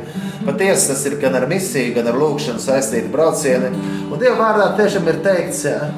[0.44, 3.72] patiesi tas ir gan ar misiju, gan ar lūgšanu saistīti braucieni.
[4.08, 5.88] Un Dieva vārdā tiešām ir teikts, ja,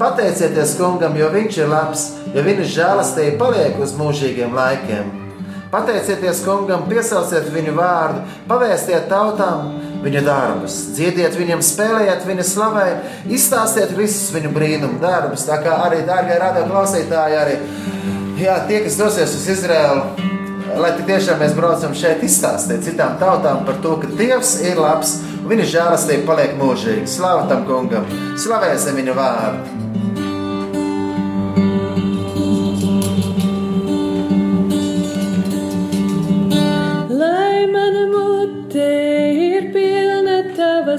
[0.00, 5.10] pateicieties kungam, jo viņš ir labs, jo viņa žēlastība paliek uz mūžīgiem laikiem.
[5.70, 12.88] Pateicieties kungam, piesauciet viņu vārdu, pavēstiet tautām viņa darbus, dziediet viņam, spēlējiet viņa slavai,
[13.30, 15.44] izstāstiet visus viņu brīnumu darbus.
[15.46, 17.58] Tā kā arī, dārgie radio klausītāji, arī
[18.40, 20.30] jā, tie, kas dosies uz Izraēlu,
[20.80, 25.18] lai tiešām mēs braucam šeit izstāstīt citām tautām par to, ka Dievs ir labs
[25.50, 27.06] viņa žēlastība paliek mūžīga.
[27.10, 28.10] Slavu tam kungam,
[28.40, 29.89] slavēsim viņa vārdu!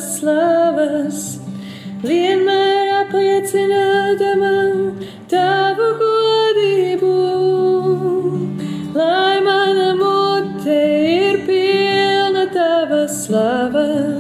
[0.02, 1.18] Tavas slavas,
[2.02, 4.54] vienmēr apliecinādama
[5.30, 7.12] tavu godību.
[8.98, 10.80] Lai mana mute
[11.12, 14.11] ir pilna tavas slavas,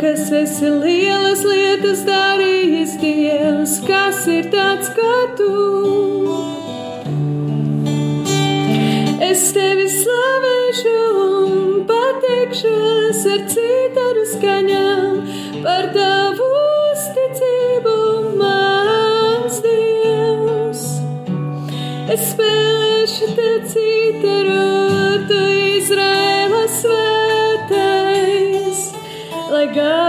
[0.00, 5.50] kas esi lielas lietas darījis, Dievs, kas ir tāds kā tu.
[9.30, 10.17] Es tevi slavēšu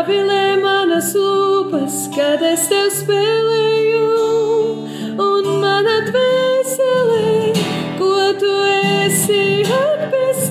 [0.09, 4.07] gavilē manas lūpas, kad es tev spēlēju,
[5.21, 7.53] un mana dvēselē,
[7.99, 8.49] ko tu
[9.05, 10.49] esi atpestījis.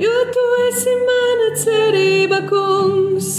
[0.00, 3.30] Jo tu esi mana cerība, kungs,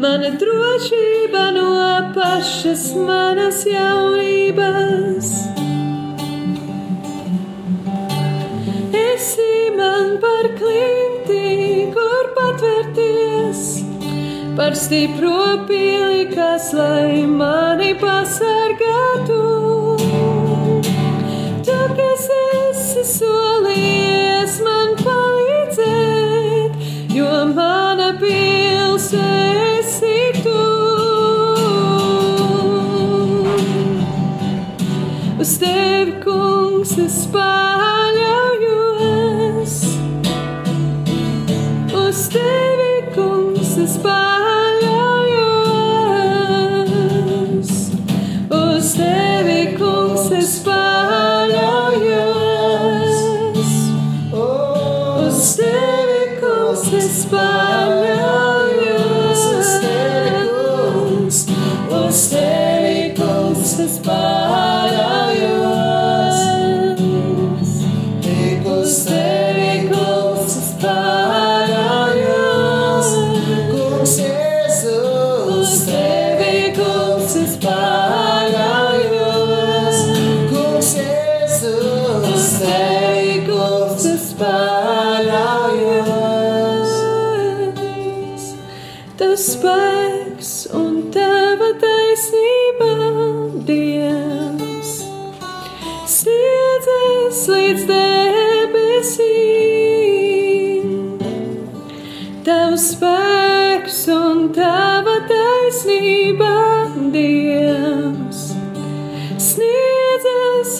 [0.00, 1.68] mana drošība no
[2.16, 5.61] pašas manas jaunības.
[14.56, 19.38] Par stipro pili, kas lai mani pasargātu.
[21.66, 26.78] Tu, kas esi solījies man palīdzēt,
[27.16, 30.62] jo mana pils esi tu.
[35.40, 37.71] Uz tevi, kungs, es paļaujos.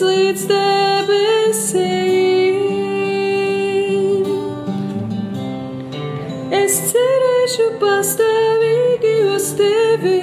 [0.01, 1.83] Līdz debesīm.
[6.53, 10.21] Es cerēšu pastāvīgi uz tevi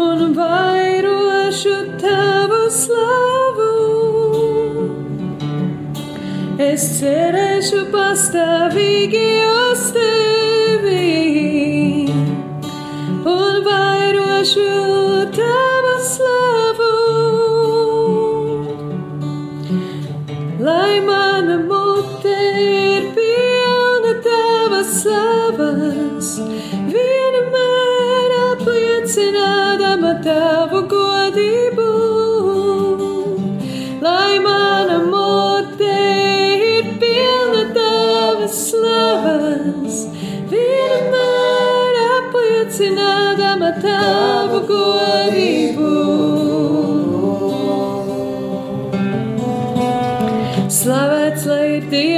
[0.00, 3.70] un vairošu tavu slavu.
[6.70, 11.08] Es cerēšu pastāvīgi uz tevi
[13.30, 14.89] un vairošu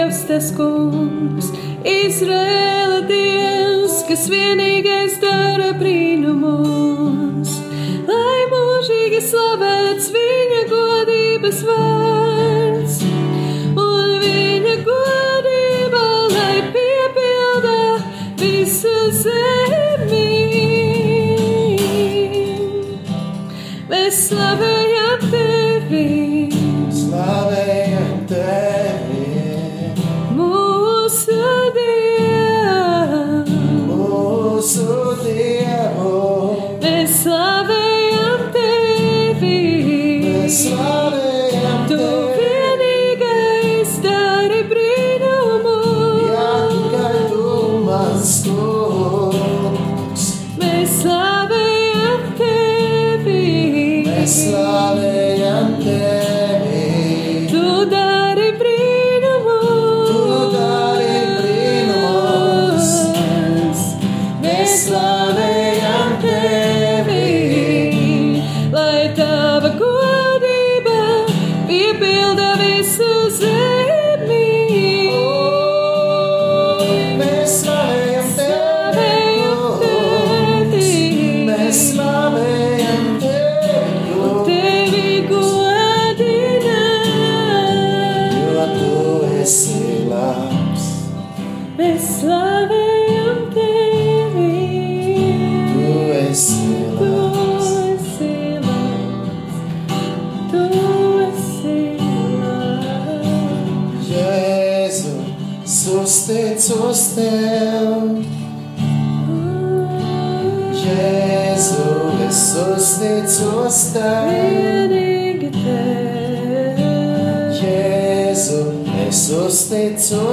[0.02, 1.52] Dievs, tas kungs,
[1.86, 6.81] Izraēla Dievs, kas vienīgais dara brīnumus.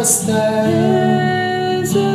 [0.09, 0.65] Uzticos tev.
[0.69, 2.05] Jēzu.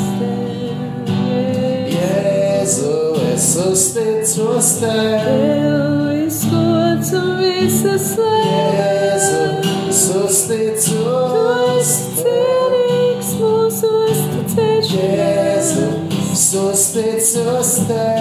[1.91, 2.93] Jēzu,
[3.33, 5.25] es uzticos tev.
[5.25, 9.25] Tev izgods un visas Jēzu, slēpes.
[9.89, 12.23] es Tu uzticos esi tev.
[12.23, 15.69] cienīgs mūsu Jēzu, uzticēšanās.
[16.31, 18.14] es uzticos tev.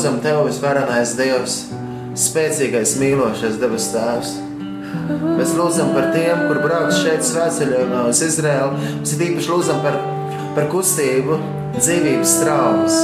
[0.00, 1.54] Lūdzam Tev, visvarenais Dievs,
[2.16, 4.30] spēcīgais, mīlošais debes Tēvs.
[5.36, 8.78] Mēs lūdzam par tiem, kur brauc šeit svētceļojumā uz Izraēlu.
[9.02, 10.00] Mēs īpaši lūdzam par,
[10.56, 11.36] par kustību,
[11.76, 12.98] dzīvības traumas,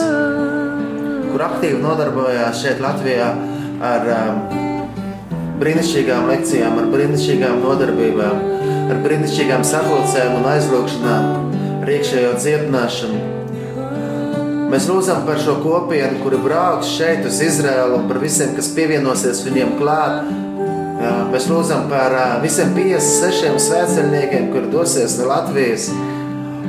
[1.29, 3.29] kur aktīvi nodarbojās šeit Latvijā
[3.93, 4.43] ar um,
[5.61, 8.45] brīnišķīgām lekcijām, ar brīnišķīgām nodarbībām,
[8.89, 11.33] ar brīnišķīgām sapulcēm un aizlūgšanām,
[11.83, 13.36] ar iekšējo dziedināšanu.
[14.67, 19.77] Mēs lūdzam par šo kopienu, kuri brauks šeit uz Izraēlu, par visiem, kas pievienosies viņiem
[19.79, 20.27] klāt.
[21.31, 25.87] Mēs lūdzam par visiem 56 svētceļniekiem, kuri dosies no Latvijas,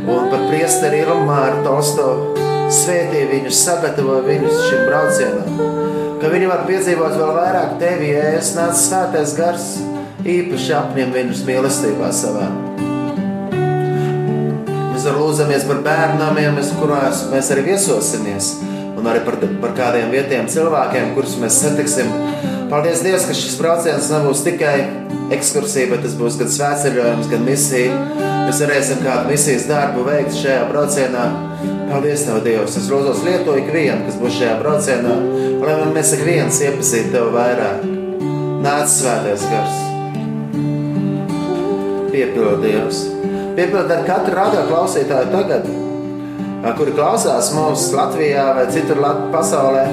[0.05, 2.45] un par priesteri Ilmāru Tolstovu.
[2.77, 5.61] Svētī viņus, sagatavo viņus šim braucienam,
[6.21, 9.69] ka viņi var piedzīvot vēl vairāk tevi, ja es nācu svētais gars,
[10.27, 12.51] īpaši apņem viņus mīlestībā savā.
[14.97, 18.47] Mēs lūdzamies par bērniem, kurās mēs arī viesosimies,
[18.97, 22.07] un arī par, par kādiem vietējiem cilvēkiem, kurus mēs satiksim.
[22.71, 24.71] Paldies Dievam, ka šis brauciens nebūs tikai
[25.37, 27.99] ekskursija, bet tas būs gan svētceļojums, gan misija.
[28.47, 31.27] Mēs varēsim kādu misijas darbu veikt šajā braucienā.
[31.91, 32.79] Paldies, Tev, Dievs!
[32.81, 35.13] Es lūdzu, lietoju ikvienu, kas būs šajā braucienā,
[35.61, 37.85] lai mēs ik viens iepazītu Tev vairāk.
[38.65, 39.77] Nāc svētais gars!
[42.09, 43.05] Piepildi Dievs!
[43.57, 45.63] Piepildi ar katru radio klausītāju tagad,
[46.77, 49.85] kuri klausās mūsu Latvijā vai citur Lat pasaulē.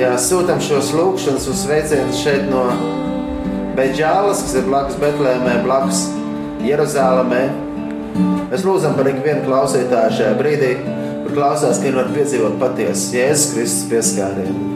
[0.00, 2.62] Jā, sūtam šos lūgšanas un sveicienus šeit no
[3.76, 6.06] Beidžālas, kas ir blakus Betlēmē, blakus
[6.64, 7.42] Jeruzālēmē.
[8.48, 10.72] Mēs lūdzam par ikvienu klausītāju šajā brīdī,
[11.26, 14.75] kur klausās, ka viņi var piedzīvot patiesu Jēzus Kristus pieskārienu.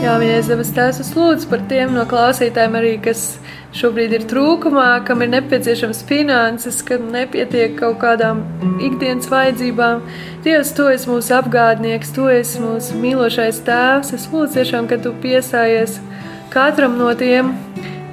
[0.00, 3.34] Jā, viņais debes tēvs, es lūdzu par tiem no klausītājiem arī, kas
[3.76, 8.40] šobrīd ir trūkumā, kam ir nepieciešams finanses, kam nepietiek kaut kādām
[8.80, 10.00] ikdienas vajadzībām.
[10.46, 14.14] Dievs, tu esi mūsu apgādnieks, tu esi mūsu mīlošais tēvs.
[14.16, 15.98] Es lūdzu tiešām, ka tu piesājies
[16.54, 17.52] katram no tiem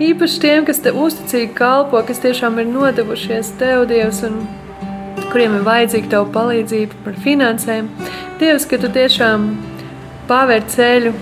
[0.03, 4.43] īpaši tiem, kas te uzticīgi kalpo, kas tiešām ir nodevušies Tev, Dievs, un
[5.31, 7.87] kuriem ir vajadzīga Tava palīdzība par finansēm.
[8.43, 9.49] Dievs, ka Tu tiešām
[10.27, 11.15] paver ceļu,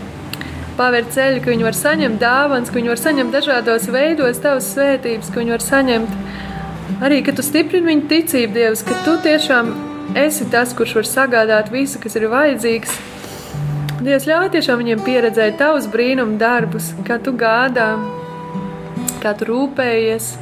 [0.77, 5.31] paver ceļu, ka viņi var saņemt dāvāns, ka viņi var saņemt dažādos veidos Tavas svētības,
[5.31, 9.73] ka viņi var saņemt arī, ka Tu stiprini viņu ticību, Dievs, ka Tu tiešām
[10.19, 12.95] esi tas, kurš var sagādāt visu, kas ir vajadzīgs.
[14.05, 17.93] Dievs ļauj tiešām viņiem pieredzēt tavus brīnumu darbus, kā tu gādā,
[19.23, 20.33] kā tu rūpējies.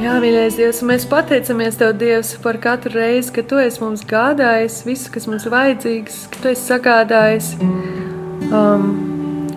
[0.00, 4.80] Jā, mīļais Dievs, mēs pateicamies Tev, Dievs, par katru reizi, kad Tu esi mums gādājis,
[4.86, 7.52] visu, kas mums vajadzīgs, ka Tu esi sagādājis
[8.54, 8.86] um,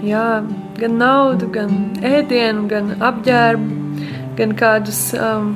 [0.05, 0.43] jā,
[0.79, 1.73] gan naudu, gan
[2.03, 3.79] ēdienu, gan apģērbu,
[4.37, 5.53] gan kādus um,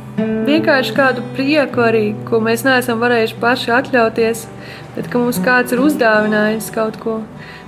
[0.48, 4.46] vienkārši kādu prieku arī, ko mēs neesam varējuši paši atļauties,
[4.96, 7.20] bet ka mums kāds ir uzdāvinājis kaut ko.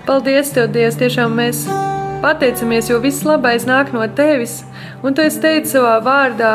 [0.08, 1.66] Paldies Tev, Dievs, tiešām mēs
[2.24, 4.64] pateicamies, jo viss labais nāk no Tevis,
[5.04, 6.54] un Tu esi teicis savā vārdā,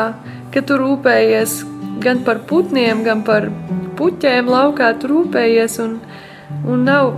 [0.53, 1.61] ka Tu rūpējies
[2.03, 3.47] gan par putniem, gan par
[3.99, 5.97] puķēm laukā, Tu rūpējies, un,
[6.67, 7.13] un nav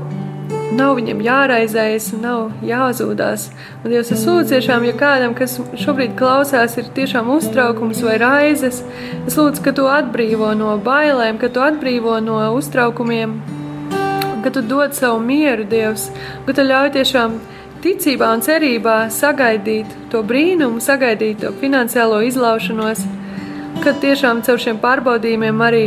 [0.76, 3.46] Nav viņam jāraizējas, nav jāzūdās.
[3.84, 8.82] Un Dievs, es lūdzu, tiešām, ja kādam, kas šobrīd klausās, ir tiešām uztraukums vai raizes,
[9.24, 13.38] es lūdzu, ka tu atbrīvo no bailēm, ka tu atbrīvo no uztraukumiem,
[14.44, 16.10] ka tu dod savu mieru, Dievs,
[16.46, 17.40] ka tu ļauj tiešām
[17.86, 23.06] ticībā un cerībā sagaidīt to brīnumu, sagaidīt to finansiālo izlaušanos,
[23.84, 25.84] kad tiešām caur šiem pārbaudījumiem arī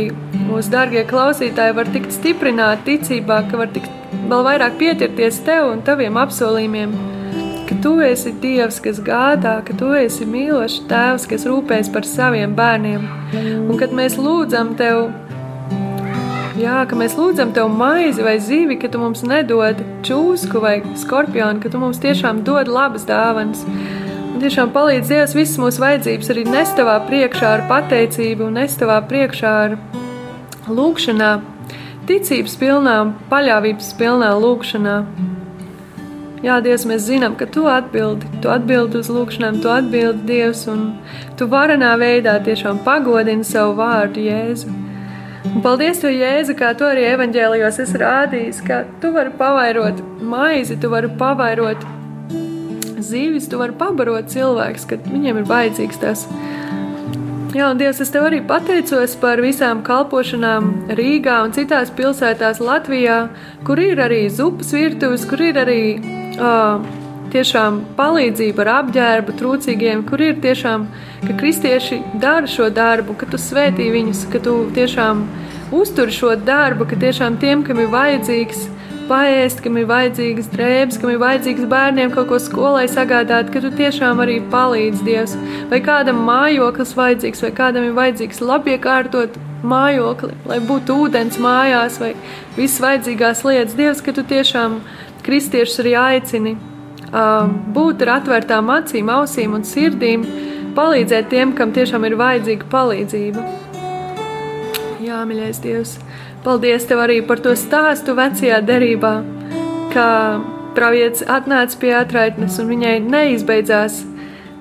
[0.47, 3.89] mūsu dārgie klausītāji var tikt stiprināti ticībā, ka var tikt
[4.29, 6.93] vēl vairāk pieķerties tev un taviem apsolījumiem,
[7.69, 12.55] ka tu esi Dievs, kas gādā, ka tu esi mīlošs tēvs, kas rūpēs par saviem
[12.57, 13.07] bērniem.
[13.67, 15.09] Un kad mēs lūdzam tev,
[16.59, 21.63] jā, ka mēs lūdzam tev maizi vai zivi, ka tu mums nedod čūsku vai skorpionu,
[21.63, 23.65] ka tu mums tiešām dod labas dāvanas.
[24.31, 29.75] Tiešām palīdz Dievs visas mūsu vajadzības arī nestavā priekšā ar pateicību nestavā priekšā ar
[30.71, 31.31] lūkšanā
[32.07, 34.95] ticības pilnā un paļāvības pilnā lūkšanā.
[36.41, 40.87] Jā, Dievs, mēs zinām, ka Tu atbildi, Tu atbildi uz lūkšanām, Tu atbildi Dievs, un
[41.37, 44.71] Tu varenā veidā tiešām pagodini savu vārdu Jēzu.
[45.51, 50.79] Un paldies, Tev, Jēzu, kā Tu arī evaņģēlijos esi rādījis, ka Tu vari pavairot maizi,
[50.81, 51.85] Tu vari pavairot
[53.05, 56.25] zīvis, Tu vari pabarot cilvēks, kad viņiem ir vajadzīgs tas.
[57.51, 63.25] Jā, un Dievs, es tev arī pateicos par visām kalpošanām Rīgā un citās pilsētās Latvijā,
[63.67, 66.79] kur ir arī zupas virtuves, kur ir arī uh,
[67.31, 70.87] tiešām palīdzība ar apģērbu trūcīgiem, kur ir tiešām,
[71.25, 75.25] ka kristieši dara šo darbu, ka tu svētī viņus, ka tu tiešām
[75.75, 78.67] uztur šo darbu, ka tiešām tiem, kam ir vajadzīgs,
[79.11, 83.71] paēst, kam ir vajadzīgas drēbes, kam ir vajadzīgs bērniem kaut ko skolai sagādāt, ka tu
[83.75, 85.35] tiešām arī palīdz Dievs.
[85.71, 89.37] Vai kādam mājoklis vajadzīgs, vai kādam ir vajadzīgs labi iekārtot
[89.67, 92.13] mājokli, lai būtu ūdens mājās vai
[92.57, 93.77] viss vajadzīgās lietas.
[93.77, 94.79] Dievs, ka tu tiešām
[95.25, 96.55] kristiešus arī aicini
[97.75, 100.23] būt ar atvērtām acīm, ausīm un sirdīm,
[100.77, 103.49] palīdzēt tiem, kam tiešām ir vajadzīga palīdzība.
[105.03, 105.99] Jā, mīļais Dievs!
[106.41, 109.11] Paldies tev arī par to stāstu vecajā derībā,
[109.93, 110.09] kā
[110.73, 113.99] pravietis atnāca pie atraitnes un viņai neizbeidzās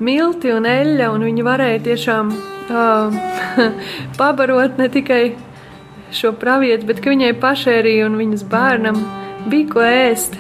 [0.05, 3.17] milti un eļļa, un viņa varēja tiešām uh,
[4.21, 5.23] pabarot ne tikai
[6.13, 9.01] šo pravietu, bet ka viņai pašai arī un viņas bērnam
[9.49, 10.37] bija ko ēst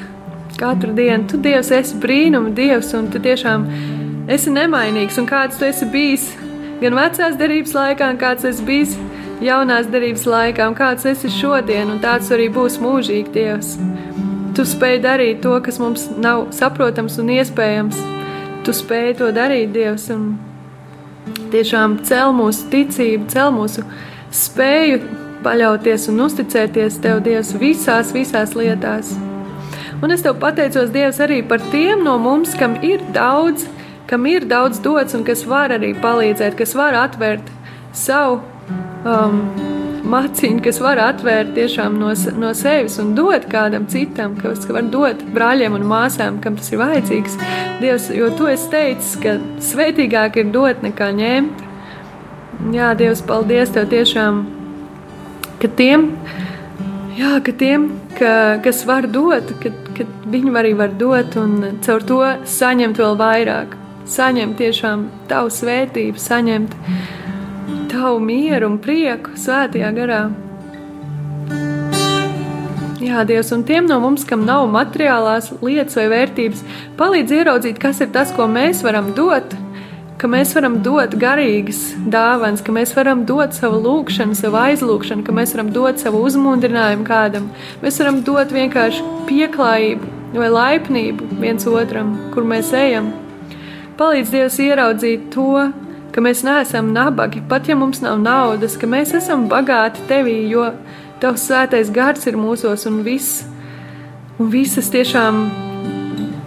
[0.61, 1.25] katru dienu.
[1.31, 3.65] Tu, Dievs, esi brīnuma Dievs, un tu tiešām
[4.29, 6.29] esi nemainīgs, un kāds tu esi bijis
[6.83, 8.99] gan vecās derības laikā, gan kāds esi bijis
[9.45, 13.75] jaunās derības laikā, un kāds esi šodien, un tāds arī būs mūžīgi Dievs.
[14.57, 17.99] Tu spēj darīt to, kas mums nav saprotams un iespējams.
[18.67, 20.35] Tu spēj to darīt, Dievs, un
[21.53, 23.85] tiešām cel mūsu ticību, cel mūsu
[24.35, 25.01] spēju
[25.45, 29.15] paļauties un uzticēties Tev, Dievs, visās, visās lietās.
[30.01, 33.67] Un es Tev pateicos, Dievs, arī par tiem no mums, kam ir daudz,
[34.11, 37.49] kam ir daudz dots un kas var arī palīdzēt, kas var atvērt
[37.97, 38.41] savu
[39.05, 39.41] um,
[40.11, 45.23] maciņu, kas var atvērt tiešām no, no sevis un dot kādam citam, kas var dot
[45.35, 47.39] brāļiem un māsām, kam tas ir vajadzīgs.
[47.81, 49.37] Dievs, jo tu esi teicis, ka
[49.71, 51.67] svētīgāk ir dot nekā ņemt.
[52.77, 54.43] Jā, Dievs, paldies Tev tiešām,
[55.63, 56.11] ka tiem,
[57.17, 57.89] jā, ka tiem
[58.19, 62.21] ka, kas var dot, ka, ka viņi arī var dot un caur to
[62.59, 63.77] saņemt vēl vairāk.
[64.11, 66.75] Saņemt tiešām Tavu svētību, saņemt
[67.91, 70.21] tavu mieru un prieku svētajā garā.
[73.01, 76.61] Jā, Dievs, un tiem no mums, kam nav materiālās lietas vai vērtības,
[77.01, 79.57] palīdz ieraudzīt, kas ir tas, ko mēs varam dot,
[80.21, 81.81] ka mēs varam dot garīgas
[82.13, 87.09] dāvanas, ka mēs varam dot savu lūgšanu, savu aizlūgšanu, ka mēs varam dot savu uzmundrinājumu
[87.09, 87.49] kādam.
[87.83, 93.11] Mēs varam dot vienkārši pieklājību vai laipnību viens otram, kur mēs ejam.
[93.99, 95.71] Palīdz Dievs ieraudzīt to,
[96.15, 100.71] ka mēs neesam nabagi, pat ja mums nav naudas, ka mēs esam bagāti tevī, jo
[101.21, 103.43] Tavs svētais gars ir mūsos un viss,
[104.41, 105.43] un visas tiešām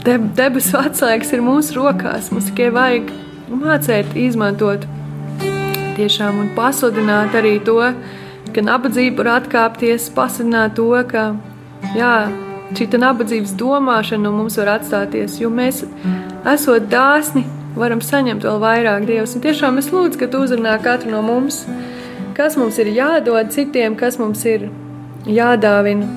[0.01, 2.31] deb debesu atslēgas ir mūsu rokās.
[2.33, 3.11] Mums tikai vajag
[3.53, 4.87] mācīt, izmantot
[5.93, 7.77] tiešām un pasludināt arī to,
[8.53, 11.27] ka nabadzība var atkāpties, pasludināt to, ka
[11.93, 12.13] jā,
[12.73, 15.83] šī nabadzības domāšana no mums var atstāties, jo mēs
[16.49, 17.45] esot dāsni,
[17.75, 19.35] varam saņemt vēl vairāk Dievs.
[19.37, 21.63] Un tiešām es lūdzu, ka tu uzrunā katru no mums
[22.33, 24.67] kas mums ir jādod citiem, kas mums ir
[25.29, 26.07] jādāvina.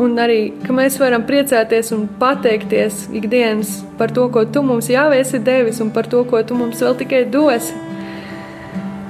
[0.00, 5.06] Un arī, ka mēs varam priecāties un pateikties ikdienas par to, ko tu mums jau
[5.14, 7.76] esi devis un par to, ko tu mums vēl tikai dosi.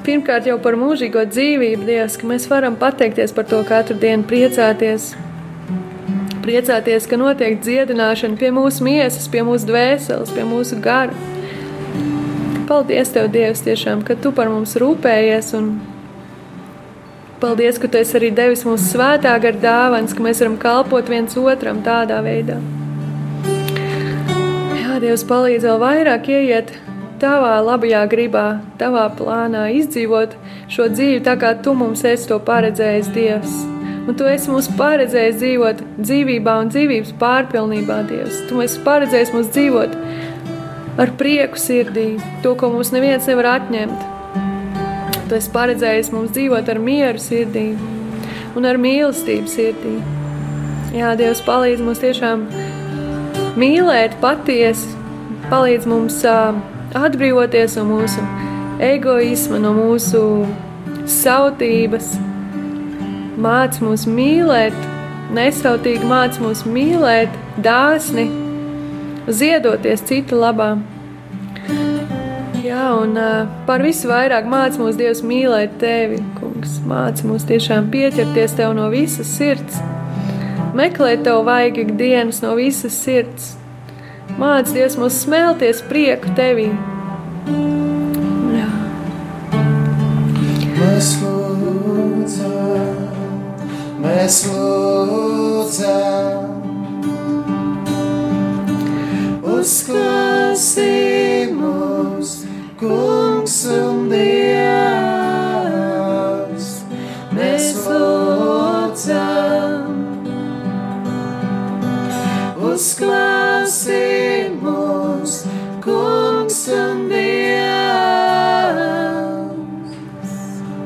[0.05, 5.15] Pirmkārt, jau par mūžīgo dzīvību, Dievs, ka mēs varam pateikties par to katru dienu, priecāties.
[6.45, 11.17] Priecāties, ka notiek dziedināšana pie mūsu miesas, pie mūsu dvēseles, pie mūsu gara.
[12.69, 15.75] Paldies, Tev, Dievs, tiešām, ka Tu par mums rūpējies un
[17.43, 21.35] Paldies, ka tu esi arī devis mums svētā gara dāvāns, ka mēs varam kalpot viens
[21.37, 22.57] otram tādā veidā.
[24.79, 26.73] Jā, Dievs palīdz vēl vairāk ieiet
[27.21, 28.47] tavā labajā gribā,
[28.81, 30.39] tavā plānā, izdzīvot
[30.73, 33.61] šo dzīvi tā, kā tu mums esi to paredzējis, Dievs.
[34.05, 38.41] Un tu esi mums paredzējis dzīvot dzīvībā un dzīvības pārpilnībā, Dievs.
[38.49, 40.01] Tu esi paredzējis mums dzīvot
[41.01, 44.11] ar prieku sirdī, to, ko mums neviens nevar atņemt.
[45.29, 47.73] Tu esi paredzējis mums dzīvot ar mieru sirdī
[48.55, 49.97] un ar mīlestību sirdī.
[50.95, 52.45] Jā, Dievs palīdz mums tiešām
[53.59, 54.93] mīlēt patiesi,
[55.51, 56.55] palīdz mums uh,
[56.95, 58.23] atbrīvoties no mūsu
[58.85, 60.23] egoisma, no mūsu
[61.11, 62.13] sautības,
[63.41, 64.77] māc mums mīlēt,
[65.35, 67.35] nesautīgi māc mums mīlēt,
[67.65, 68.29] dāsni,
[69.29, 70.85] ziedoties citu labām.
[72.65, 76.79] Jā, un uh, par visu vairāk māca mūs Dievs mīlēt tevi, kungs.
[76.89, 79.77] Māca mūs tiešām pieķerties tev no visas sirds,
[80.77, 83.53] meklēt tev vajag ikdienas no visas sirds.
[84.41, 86.71] Māca Dievs mums smelties prieku tevī.
[88.57, 88.71] Jā.
[90.81, 92.97] Mēs lūdzam,
[94.03, 96.44] mēs lūdzam,
[99.65, 102.45] uzklausī mūs
[102.77, 104.85] kungs un dievs,
[107.33, 109.87] mēs lūdzam.
[112.75, 115.39] Uzklausī mūs,
[115.85, 117.25] kungs un dievs.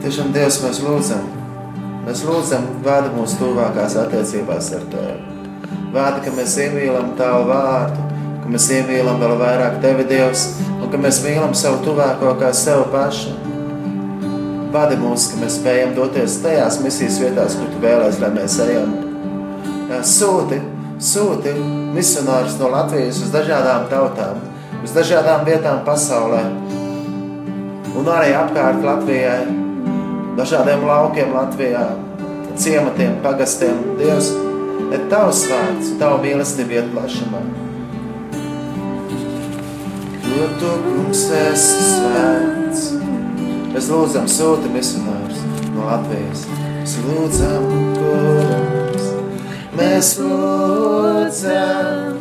[0.05, 1.25] Tiešām Dievs mēs lūdzam.
[2.07, 5.21] Mēs lūdzam, vada mūsu tuvākās attiecībās ar Tevi.
[5.93, 8.01] Vada, ka mēs iemīlam Tavu vārdu,
[8.49, 10.47] ka mēs iemīlam vēl vairāk Tevi, Dievs,
[10.81, 13.35] un ka mēs mīlam savu tuvāko kā sev pašu.
[14.73, 18.95] Vadi mūs, ka mēs spējam doties tajās misijas vietās, kur tu vēlēs, lai mēs ejam.
[20.01, 20.63] Sūti,
[20.97, 21.53] sūti
[21.93, 24.41] misionārus no Latvijas uz dažādām tautām,
[24.81, 26.41] uz dažādām vietām pasaulē,
[28.01, 29.45] un arī apkārt Latvijai,
[30.41, 31.85] dažādiem laukiem Latvijā,
[32.57, 33.81] ciematiem, pagastiem.
[34.01, 34.33] Dievs,
[34.89, 37.68] ir tavs vārds, tavu mīlestību iet plašumā
[40.39, 42.85] jo tu, kungs, esi svēts.
[43.73, 45.43] Mēs lūdzam sūti misionārus
[45.75, 46.45] no Latvijas.
[46.79, 47.67] Mēs lūdzam,
[47.99, 49.09] kungs,
[49.79, 52.15] mēs lūdzam.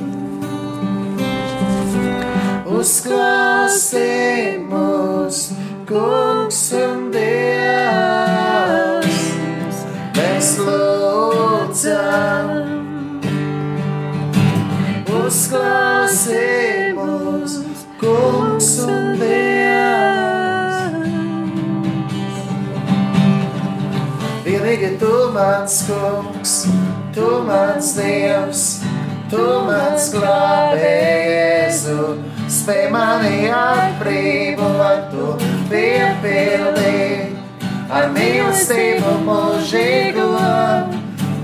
[2.77, 4.09] Uzklausī
[4.65, 5.47] mūs,
[5.89, 7.66] kungs un dievs.
[25.37, 26.65] Mans kungs,
[27.13, 28.61] tu mans dievs,
[29.29, 32.05] tu mans glābēju,
[32.49, 35.27] spēj mani atbrīvot, tu
[35.69, 37.01] piepildī
[37.93, 40.29] ar mīlestību mūžīgo.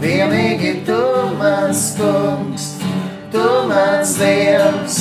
[0.03, 1.01] Vienīgi tu
[1.37, 2.65] mans kungs,
[3.35, 4.97] tu mans dievs,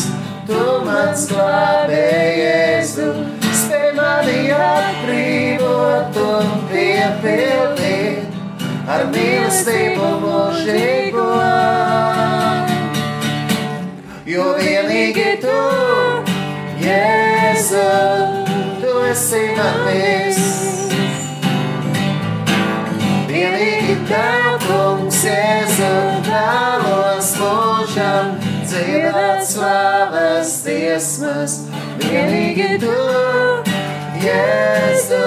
[0.51, 3.09] tu mans glābēji, Jēzu,
[3.63, 8.22] spēj mani atbrīvot un piepildīt
[8.93, 11.27] ar mīlestību mūžīgo.
[14.29, 15.57] Jo vienīgi tu,
[16.83, 17.87] Jēzu,
[18.83, 20.51] tu esi man viss.
[23.33, 25.91] Vienīgi tev, kungs, Jēzu,
[26.29, 28.33] vēlos mūžam
[28.69, 31.61] dziedāt slavas dziesmas.
[32.05, 32.97] Vienīgi tu,
[34.29, 35.27] Jēzu,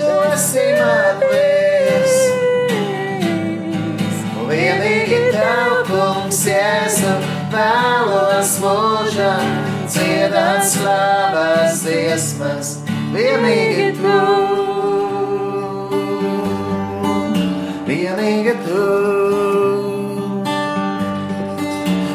[0.00, 1.53] tu esi man viss.
[6.34, 7.10] Kungs, Jēzu,
[7.52, 9.50] vēlos mūžam
[9.86, 12.78] dziedāt slavas dziesmas.
[13.14, 14.14] Vienīgi tu,
[17.86, 18.82] vienīgi tu.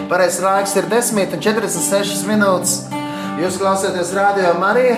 [0.10, 2.76] Pareizais laiks ir 10,46 minūtes.
[3.40, 4.98] Jūs klausāties Radio Marija,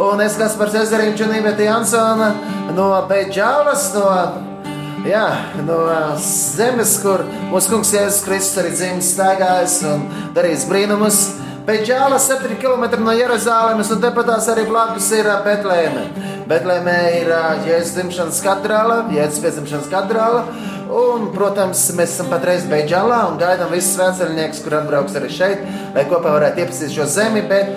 [0.00, 2.30] un es esmu par Cezarīnu Čunībēti Jansona
[2.72, 4.55] no Beidžālas, no,
[5.04, 5.24] jā,
[5.66, 5.78] no
[6.22, 11.20] zemes, kur mūsu kungs Jēzus Kristus arī dzimis, staigājis un darījis brīnumus.
[11.66, 16.04] Beidžāla 7 km no Jeruzalemes, un tepatās arī blakus ir Betlēme.
[16.46, 17.32] Betlēmē ir
[17.66, 20.44] Jēzus dzimšanas katedrāla, Jēzus piedzimšanas katedrāla.
[20.86, 25.64] Un, protams, mēs esam patreiz Beidžālā un gaidām visus svētceļniekus, kur atbrauks arī šeit,
[25.96, 27.42] lai kopā varētu iepazīt šo zemi.
[27.50, 27.74] Bet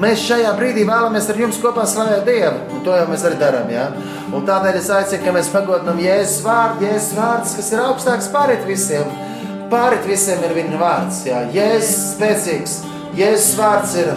[0.00, 3.70] mēs šajā brīdī vēlamies ar jums kopā slavēt Dievu, un to jau mēs arī darām.
[3.72, 3.88] Ja?
[4.32, 8.64] Un tādēļ es aicinu, ka mēs pagodinām Jēzus vārdu, Jēzus vārds, kas ir augstāks pārit
[8.68, 9.08] visiem.
[9.72, 11.22] Pārit visiem ir viņa vārds.
[11.28, 11.42] Ja?
[11.52, 12.78] Jēzus spēcīgs,
[13.18, 14.14] Jēzus vārds ir.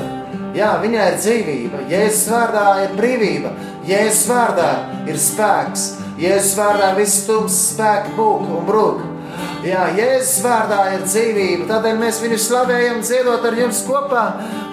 [0.56, 3.52] Jā, viņai ir dzīvība, Jēzus vārdā ir brīvība,
[3.88, 4.70] Jēzus vārdā
[5.10, 5.90] ir spēks.
[6.16, 9.15] Jēzus vārdā viss tums spēki būk un brūk.
[9.66, 14.26] Jā, Jēzus vārdā ir dzīvība, tādēļ mēs viņu slavējam, dziedot ar jums kopā,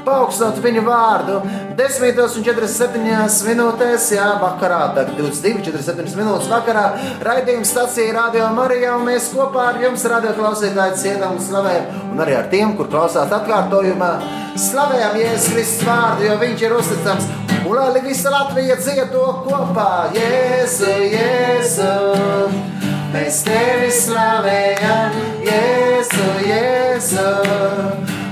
[0.04, 1.38] paaugstot viņu vārdu.
[1.78, 6.84] 10,47 minūtēs, jā, vakarā, tagad 22,47 minūtes vakarā,
[7.24, 12.22] raidījuma stācija Radio Marijā, un mēs kopā ar jums, radio klausītāji, ciedam un slavējam, un
[12.26, 14.12] arī ar tiem, kur klausās atkārtojumā,
[14.60, 17.32] slavējam Jēzus Kristus vārdu, jo viņš ir uzticams.
[17.62, 19.90] Un lai visa Latvija dzied to kopā,
[20.20, 22.81] Jēzu, Jēzu.
[23.12, 27.24] Mēs tevi slavējam, Jēzu, Jēzu.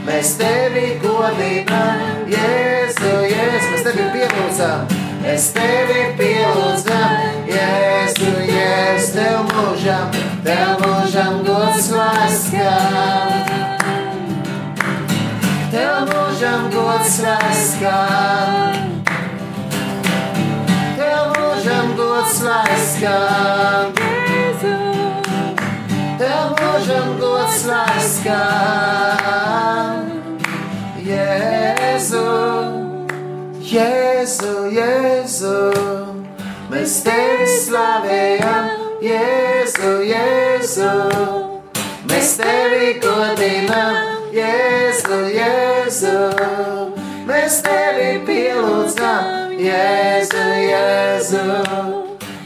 [0.07, 3.74] Mēs tevi godinām, Jēzu, Jēzu.
[3.74, 9.11] Mēs tevi pielūdzam, mēs tevi pielūdzam, Jēzu, Jēzu.
[9.18, 10.16] Tev mūžam,
[10.47, 13.28] tev mūžam gods laskām.
[15.74, 18.89] Tev mūžam gods laskām.
[20.97, 24.20] Tev mūžam gods laskām.
[27.71, 29.61] Gods laskām.
[31.07, 32.27] Jēzu,
[33.71, 35.57] Jēzu, Jēzu,
[36.71, 38.68] mēs tevi slavējam,
[39.05, 40.93] Jēzu, Jēzu,
[42.11, 43.95] mēs tevi godinām,
[44.35, 46.16] Jēzu, Jēzu,
[47.31, 51.45] mēs tevi pielūdzam, Jēzu, Jēzu,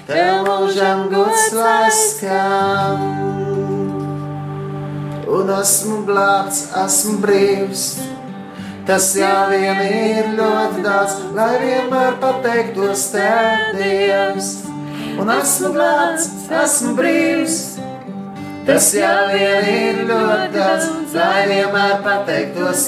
[0.09, 3.34] tev mūžam gods laskām.
[5.35, 7.85] Un esmu glābts, esmu brīvs.
[8.87, 13.09] Tas jau vien ir ļoti daudz, lai vienmēr pateiktos
[13.75, 14.51] Dievs.
[15.19, 16.29] Un esmu glābts,
[16.61, 17.57] esmu brīvs.
[18.69, 22.87] Tas jau vien ir ļoti daudz, lai vienmēr pateiktos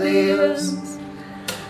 [0.00, 0.70] Dievs.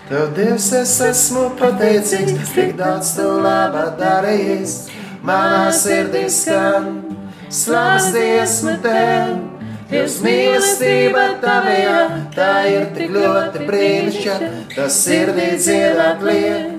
[0.07, 4.79] Tev, Dievs, es esmu pateicīgs, tik daudz tu labā darījis.
[5.27, 7.03] Manā sirdī skan
[7.51, 9.56] slavas dziesmu tev.
[9.87, 11.99] Jūs mīlestība tavajā,
[12.35, 16.73] tā ir tik ļoti brīnišķīga, tas sirdī dziedāt liek.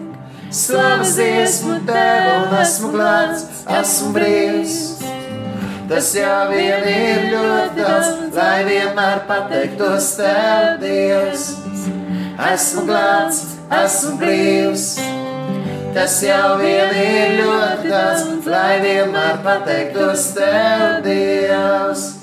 [0.51, 3.45] Slavas dziesmu tev un esmu glābts,
[3.80, 4.76] esmu brīvs.
[5.88, 11.47] Tas jau vien ir ļoti daudz, lai vienmēr pateiktos tev, Dievs.
[12.51, 13.41] Esmu glābts,
[13.86, 14.88] esmu brīvs.
[15.95, 22.16] Tas jau vien ir ļoti daudz, lai vienmēr pateiktos tev, Dievs.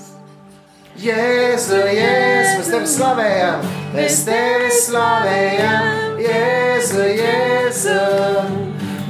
[1.04, 5.88] Jēzu, Jēzu, mēs tevi slavējam, mēs tevi slavējam,
[6.24, 7.96] Jēzu, Jēzu,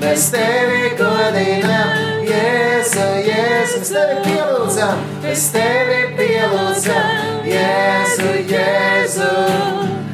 [0.00, 1.92] mēs tevi godinām,
[2.26, 9.28] Jēzu, Jēzu, mēs tevi pielūdzam, mēs tevi pielūdzam, Jēzu, Jēzu,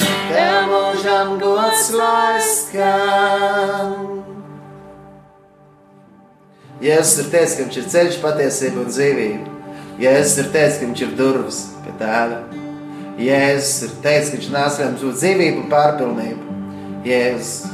[0.05, 3.97] tev mūžam gods lai skan.
[6.85, 9.50] Jēzus ir teicis, ka viņš ir ceļš, patiesība un dzīvība.
[10.01, 12.39] Jēzus ir teicis, ka viņš ir durvis pie tēva.
[13.21, 16.55] Jēzus ir teicis, ka viņš nāca, lai mums būtu dzīvība un pārpilnība.
[17.05, 17.67] Jēzus.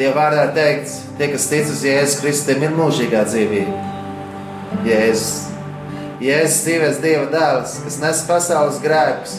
[0.00, 3.76] Dieva vārdā ir teikts, tie, kas tic uz Jēzus Kristu, tiem ir mūžīgā dzīvība.
[4.88, 5.36] Jēzus.
[6.24, 9.36] Jēzus dzīvēs Dieva dēls, kas nes pasaules grēkus.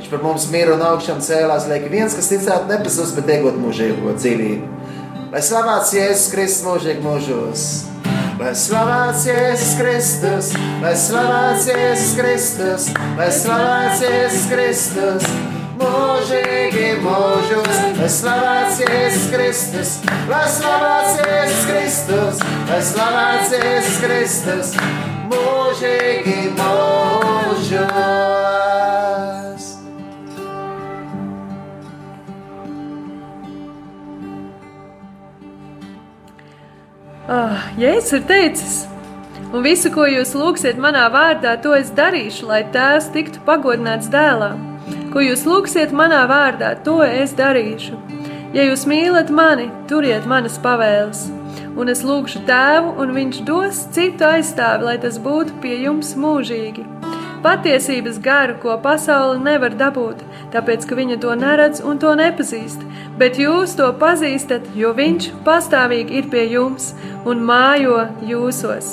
[0.00, 4.16] Viņš par mums mīra un augšām cēlās, lai viens, kas ticētu, nepazust, bet iegūt mūžīgo
[4.18, 4.74] dzīvību.
[5.30, 7.68] Lai slavēts Jēzus Kristus mūžīgi mūžos.
[8.40, 10.46] Lai slavēts Jēzus Kristus,
[10.80, 12.86] lai slavēts Jēzus Kristus,
[13.18, 15.26] lai slavēts Jēzus Kristus,
[15.82, 17.82] mūžīgi mūžos.
[18.00, 19.94] Lai slavēts Jēzus Kristus,
[20.32, 24.76] lai slavēts Jēzus Kristus, lai slavēts Jēzus Kristus,
[25.28, 28.39] mūžīgi mūžos.
[37.30, 38.72] Ah, Jēzus ir teicis,
[39.54, 44.48] un visu, ko jūs lūgsiet manā vārdā, to es darīšu, lai tēvs tiktu pagodināts dēlā.
[45.12, 47.94] Ko jūs lūgsiet manā vārdā, to es darīšu.
[48.50, 51.28] Ja jūs mīlat mani, turiet manas pavēles,
[51.78, 56.82] un es lūgšu tēvu, un viņš dos citu aizstāvi, lai tas būtu pie jums mūžīgi.
[57.40, 60.18] Patiesības garu, ko pasaule nevar dabūt,
[60.52, 62.82] tāpēc, ka viņa to neredz un to nepazīst,
[63.16, 66.90] bet jūs to pazīstat, jo viņš pastāvīgi ir pie jums
[67.24, 68.90] un mājo jūsos.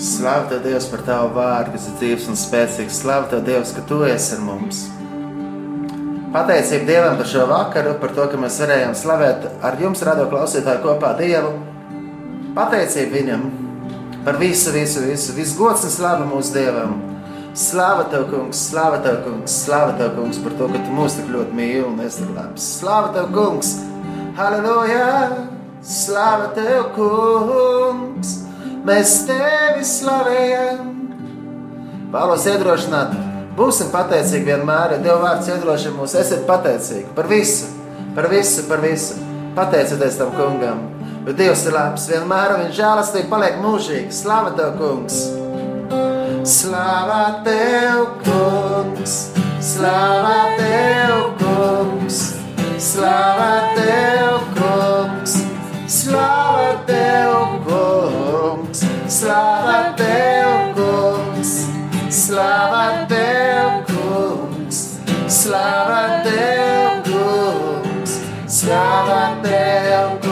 [0.00, 3.00] Slavu tev, Dievs, par tavu vārdu, kas ir dzīves un spēcīgs.
[3.00, 4.82] Slavu tev, Dievs, ka tu esi ar mums.
[6.32, 10.84] Pateicība Dievam par šo vakaru, par to, ka mēs varējām slavēt ar jums, radio klausītāju,
[10.84, 11.56] kopā Dievu.
[12.56, 13.44] Pateicība Viņam
[14.24, 15.32] par visu, visu, visu.
[15.36, 16.98] Viss gods un slava mūsu Dievam.
[17.54, 21.32] Slava tev, kungs, slava tev, kungs, slava tev, kungs, par to, ka tu mūs tik
[21.34, 22.66] ļoti mīli un esi tik labs.
[22.78, 23.72] Slava tev, kungs,
[24.38, 25.08] halleluja!
[25.82, 28.36] Slava tev, kungs!
[28.86, 30.94] Mēs tevi slavējam!
[32.14, 33.18] Vēlos iedrošināt,
[33.58, 36.14] būsim pateicīgi vienmēr, ja Dieva vārds iedrošina mūs.
[36.22, 37.66] Esiet pateicīgi par visu,
[38.14, 39.18] par visu, par visu.
[39.58, 40.86] Pateicieties tam kungam,
[41.30, 44.10] jo Dievs ir labs vienmēr, un viņš žēlastība paliek mūžīgi.
[44.14, 45.18] Slava tev, kungs!
[46.50, 49.14] Slava tev, kungs!
[49.60, 52.18] Slava tev, kungs!
[52.80, 55.36] Slava tev, kungs!
[55.90, 57.36] Slava tev,
[57.68, 58.82] kungs!
[59.20, 61.52] Slava tev, kungs!
[62.10, 64.82] Slava tev, kungs!
[65.28, 68.18] Slava tev, kungs!
[68.48, 70.29] Slava tev, kungs!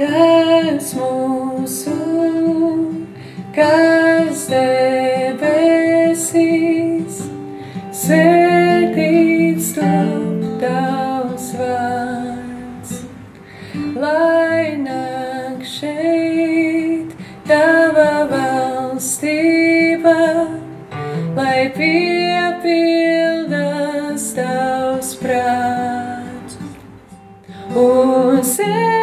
[0.00, 1.92] Tēvs mūsu,
[3.52, 5.58] kas debesīs,
[7.98, 12.94] svētīts top tavs vārds,
[14.00, 17.12] lai nāk šeit
[17.50, 20.16] tava valstība,
[21.36, 23.04] lai piepildas
[24.38, 26.56] tavs prāts.
[27.76, 28.99] Un zemes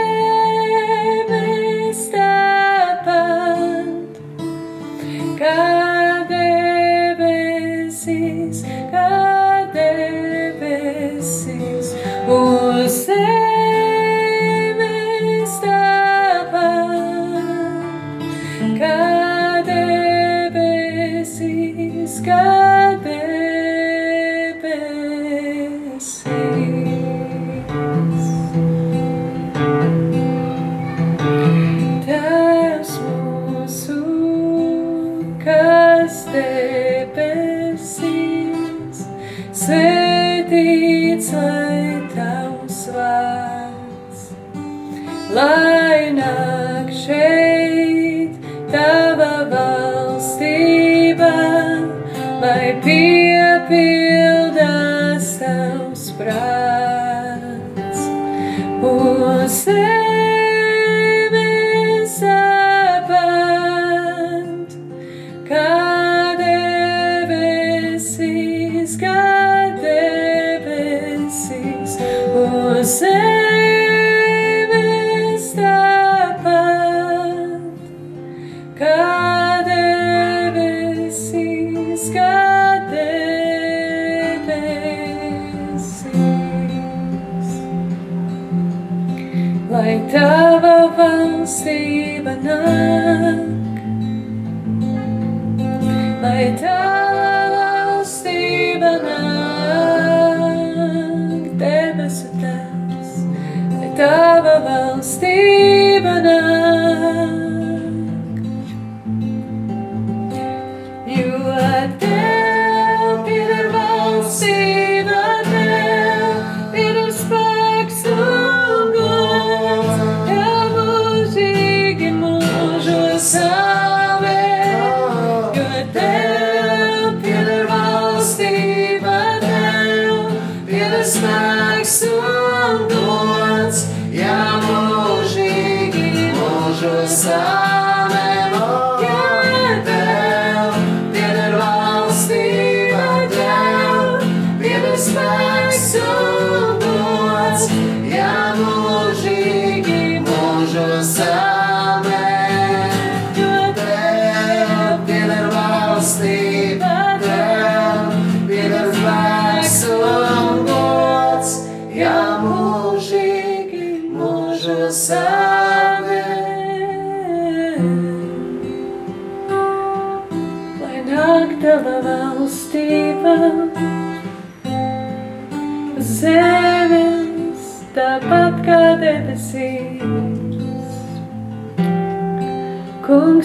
[145.07, 146.36] pieder spēks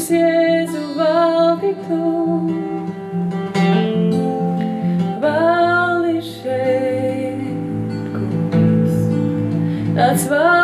[0.02, 1.98] Kungs Jēzu valdi tu,
[5.22, 7.44] valdi šeit,
[8.10, 8.98] kungs,
[9.94, 10.61] nāc valdi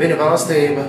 [0.00, 0.86] viņa valstība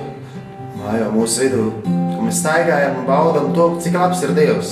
[0.80, 4.72] mājo mūsu vidū, un mēs staigājam un baudam to, cik labs ir Dievs.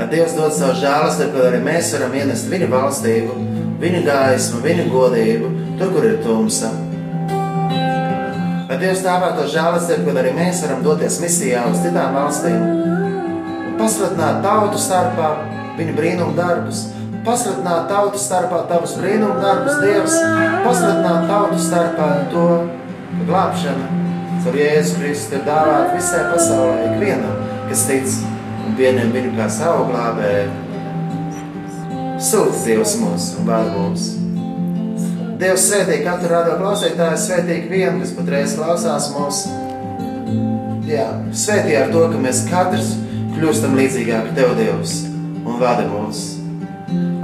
[0.00, 3.36] Lai Dievs dod savu žēlastību, kad arī mēs varam ienest viņa valstību,
[3.82, 6.72] viņa gaismu, viņa godību, tur, kur ir tumsa.
[8.66, 13.76] Lai Dievs dāvā to žēlastību, kad arī mēs varam doties misijā uz citām valstīm un
[13.78, 15.30] paslatināt tautu starpā
[15.78, 16.88] viņa brīnumu darbus,
[17.26, 20.16] paslatināt tautu starpā tavus brīnumu darbus, Dievs,
[20.64, 22.46] paslatināt tautu starpā to,
[23.10, 24.00] ka glābšana
[24.40, 28.16] caur Jēzu Kristu ir dāvāta visai pasaulē, ikvienam, kas tic
[28.64, 30.56] un pieņem viņu kā savu glābēju.
[32.30, 34.08] Sūdz Dievs mūs un vada mūs.
[35.40, 39.44] Dievs svētī katru rado klausītāju, svētī vienu, kas patreiz klausās mūs.
[40.88, 41.06] Jā,
[41.36, 42.92] svētī ar to, ka mēs katrs
[43.36, 45.00] kļūstam līdzīgāki Tev, Dievs,
[45.44, 46.39] un vada mūs.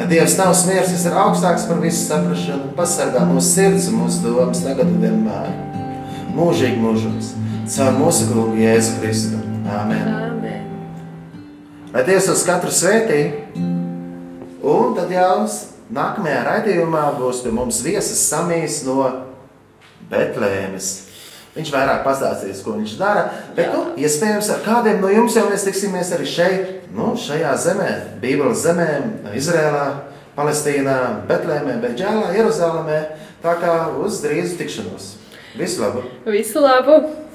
[0.05, 4.91] Dievs tavs miers, kas ir augstāks par visu saprašanu, pasargā mūsu sirds mūsu domas tagad
[4.93, 5.49] un vienmēr.
[6.37, 7.31] Mūžīgi mūžos,
[7.73, 9.41] caur mūsu kungu Jēzu Kristu.
[9.67, 10.05] Āmen.
[10.05, 10.69] Amen.
[11.95, 13.23] Lai Dievs uz katru svētī,
[14.61, 15.49] un tad jau
[15.97, 19.01] nākamajā raidījumā būs pie mums viesis Samijs no
[20.13, 20.93] Betlēmes.
[21.57, 23.31] Viņš vairāk pastāstīs, ko viņš dara.
[23.57, 27.91] Bet, nu, iespējams, ar kādiem no jums jau mēs tiksimies arī šeit, nu, šajā zemē,
[28.23, 28.89] Bībeles zemē,
[29.37, 29.87] Izrēlā,
[30.37, 30.97] Palestīnā,
[31.29, 32.99] Betlēmē, Beģēlā, Jeruzalemē.
[33.45, 35.13] Tā kā uz drīzu tikšanos.
[35.57, 36.05] Visu labu!
[36.29, 37.26] Visu labu!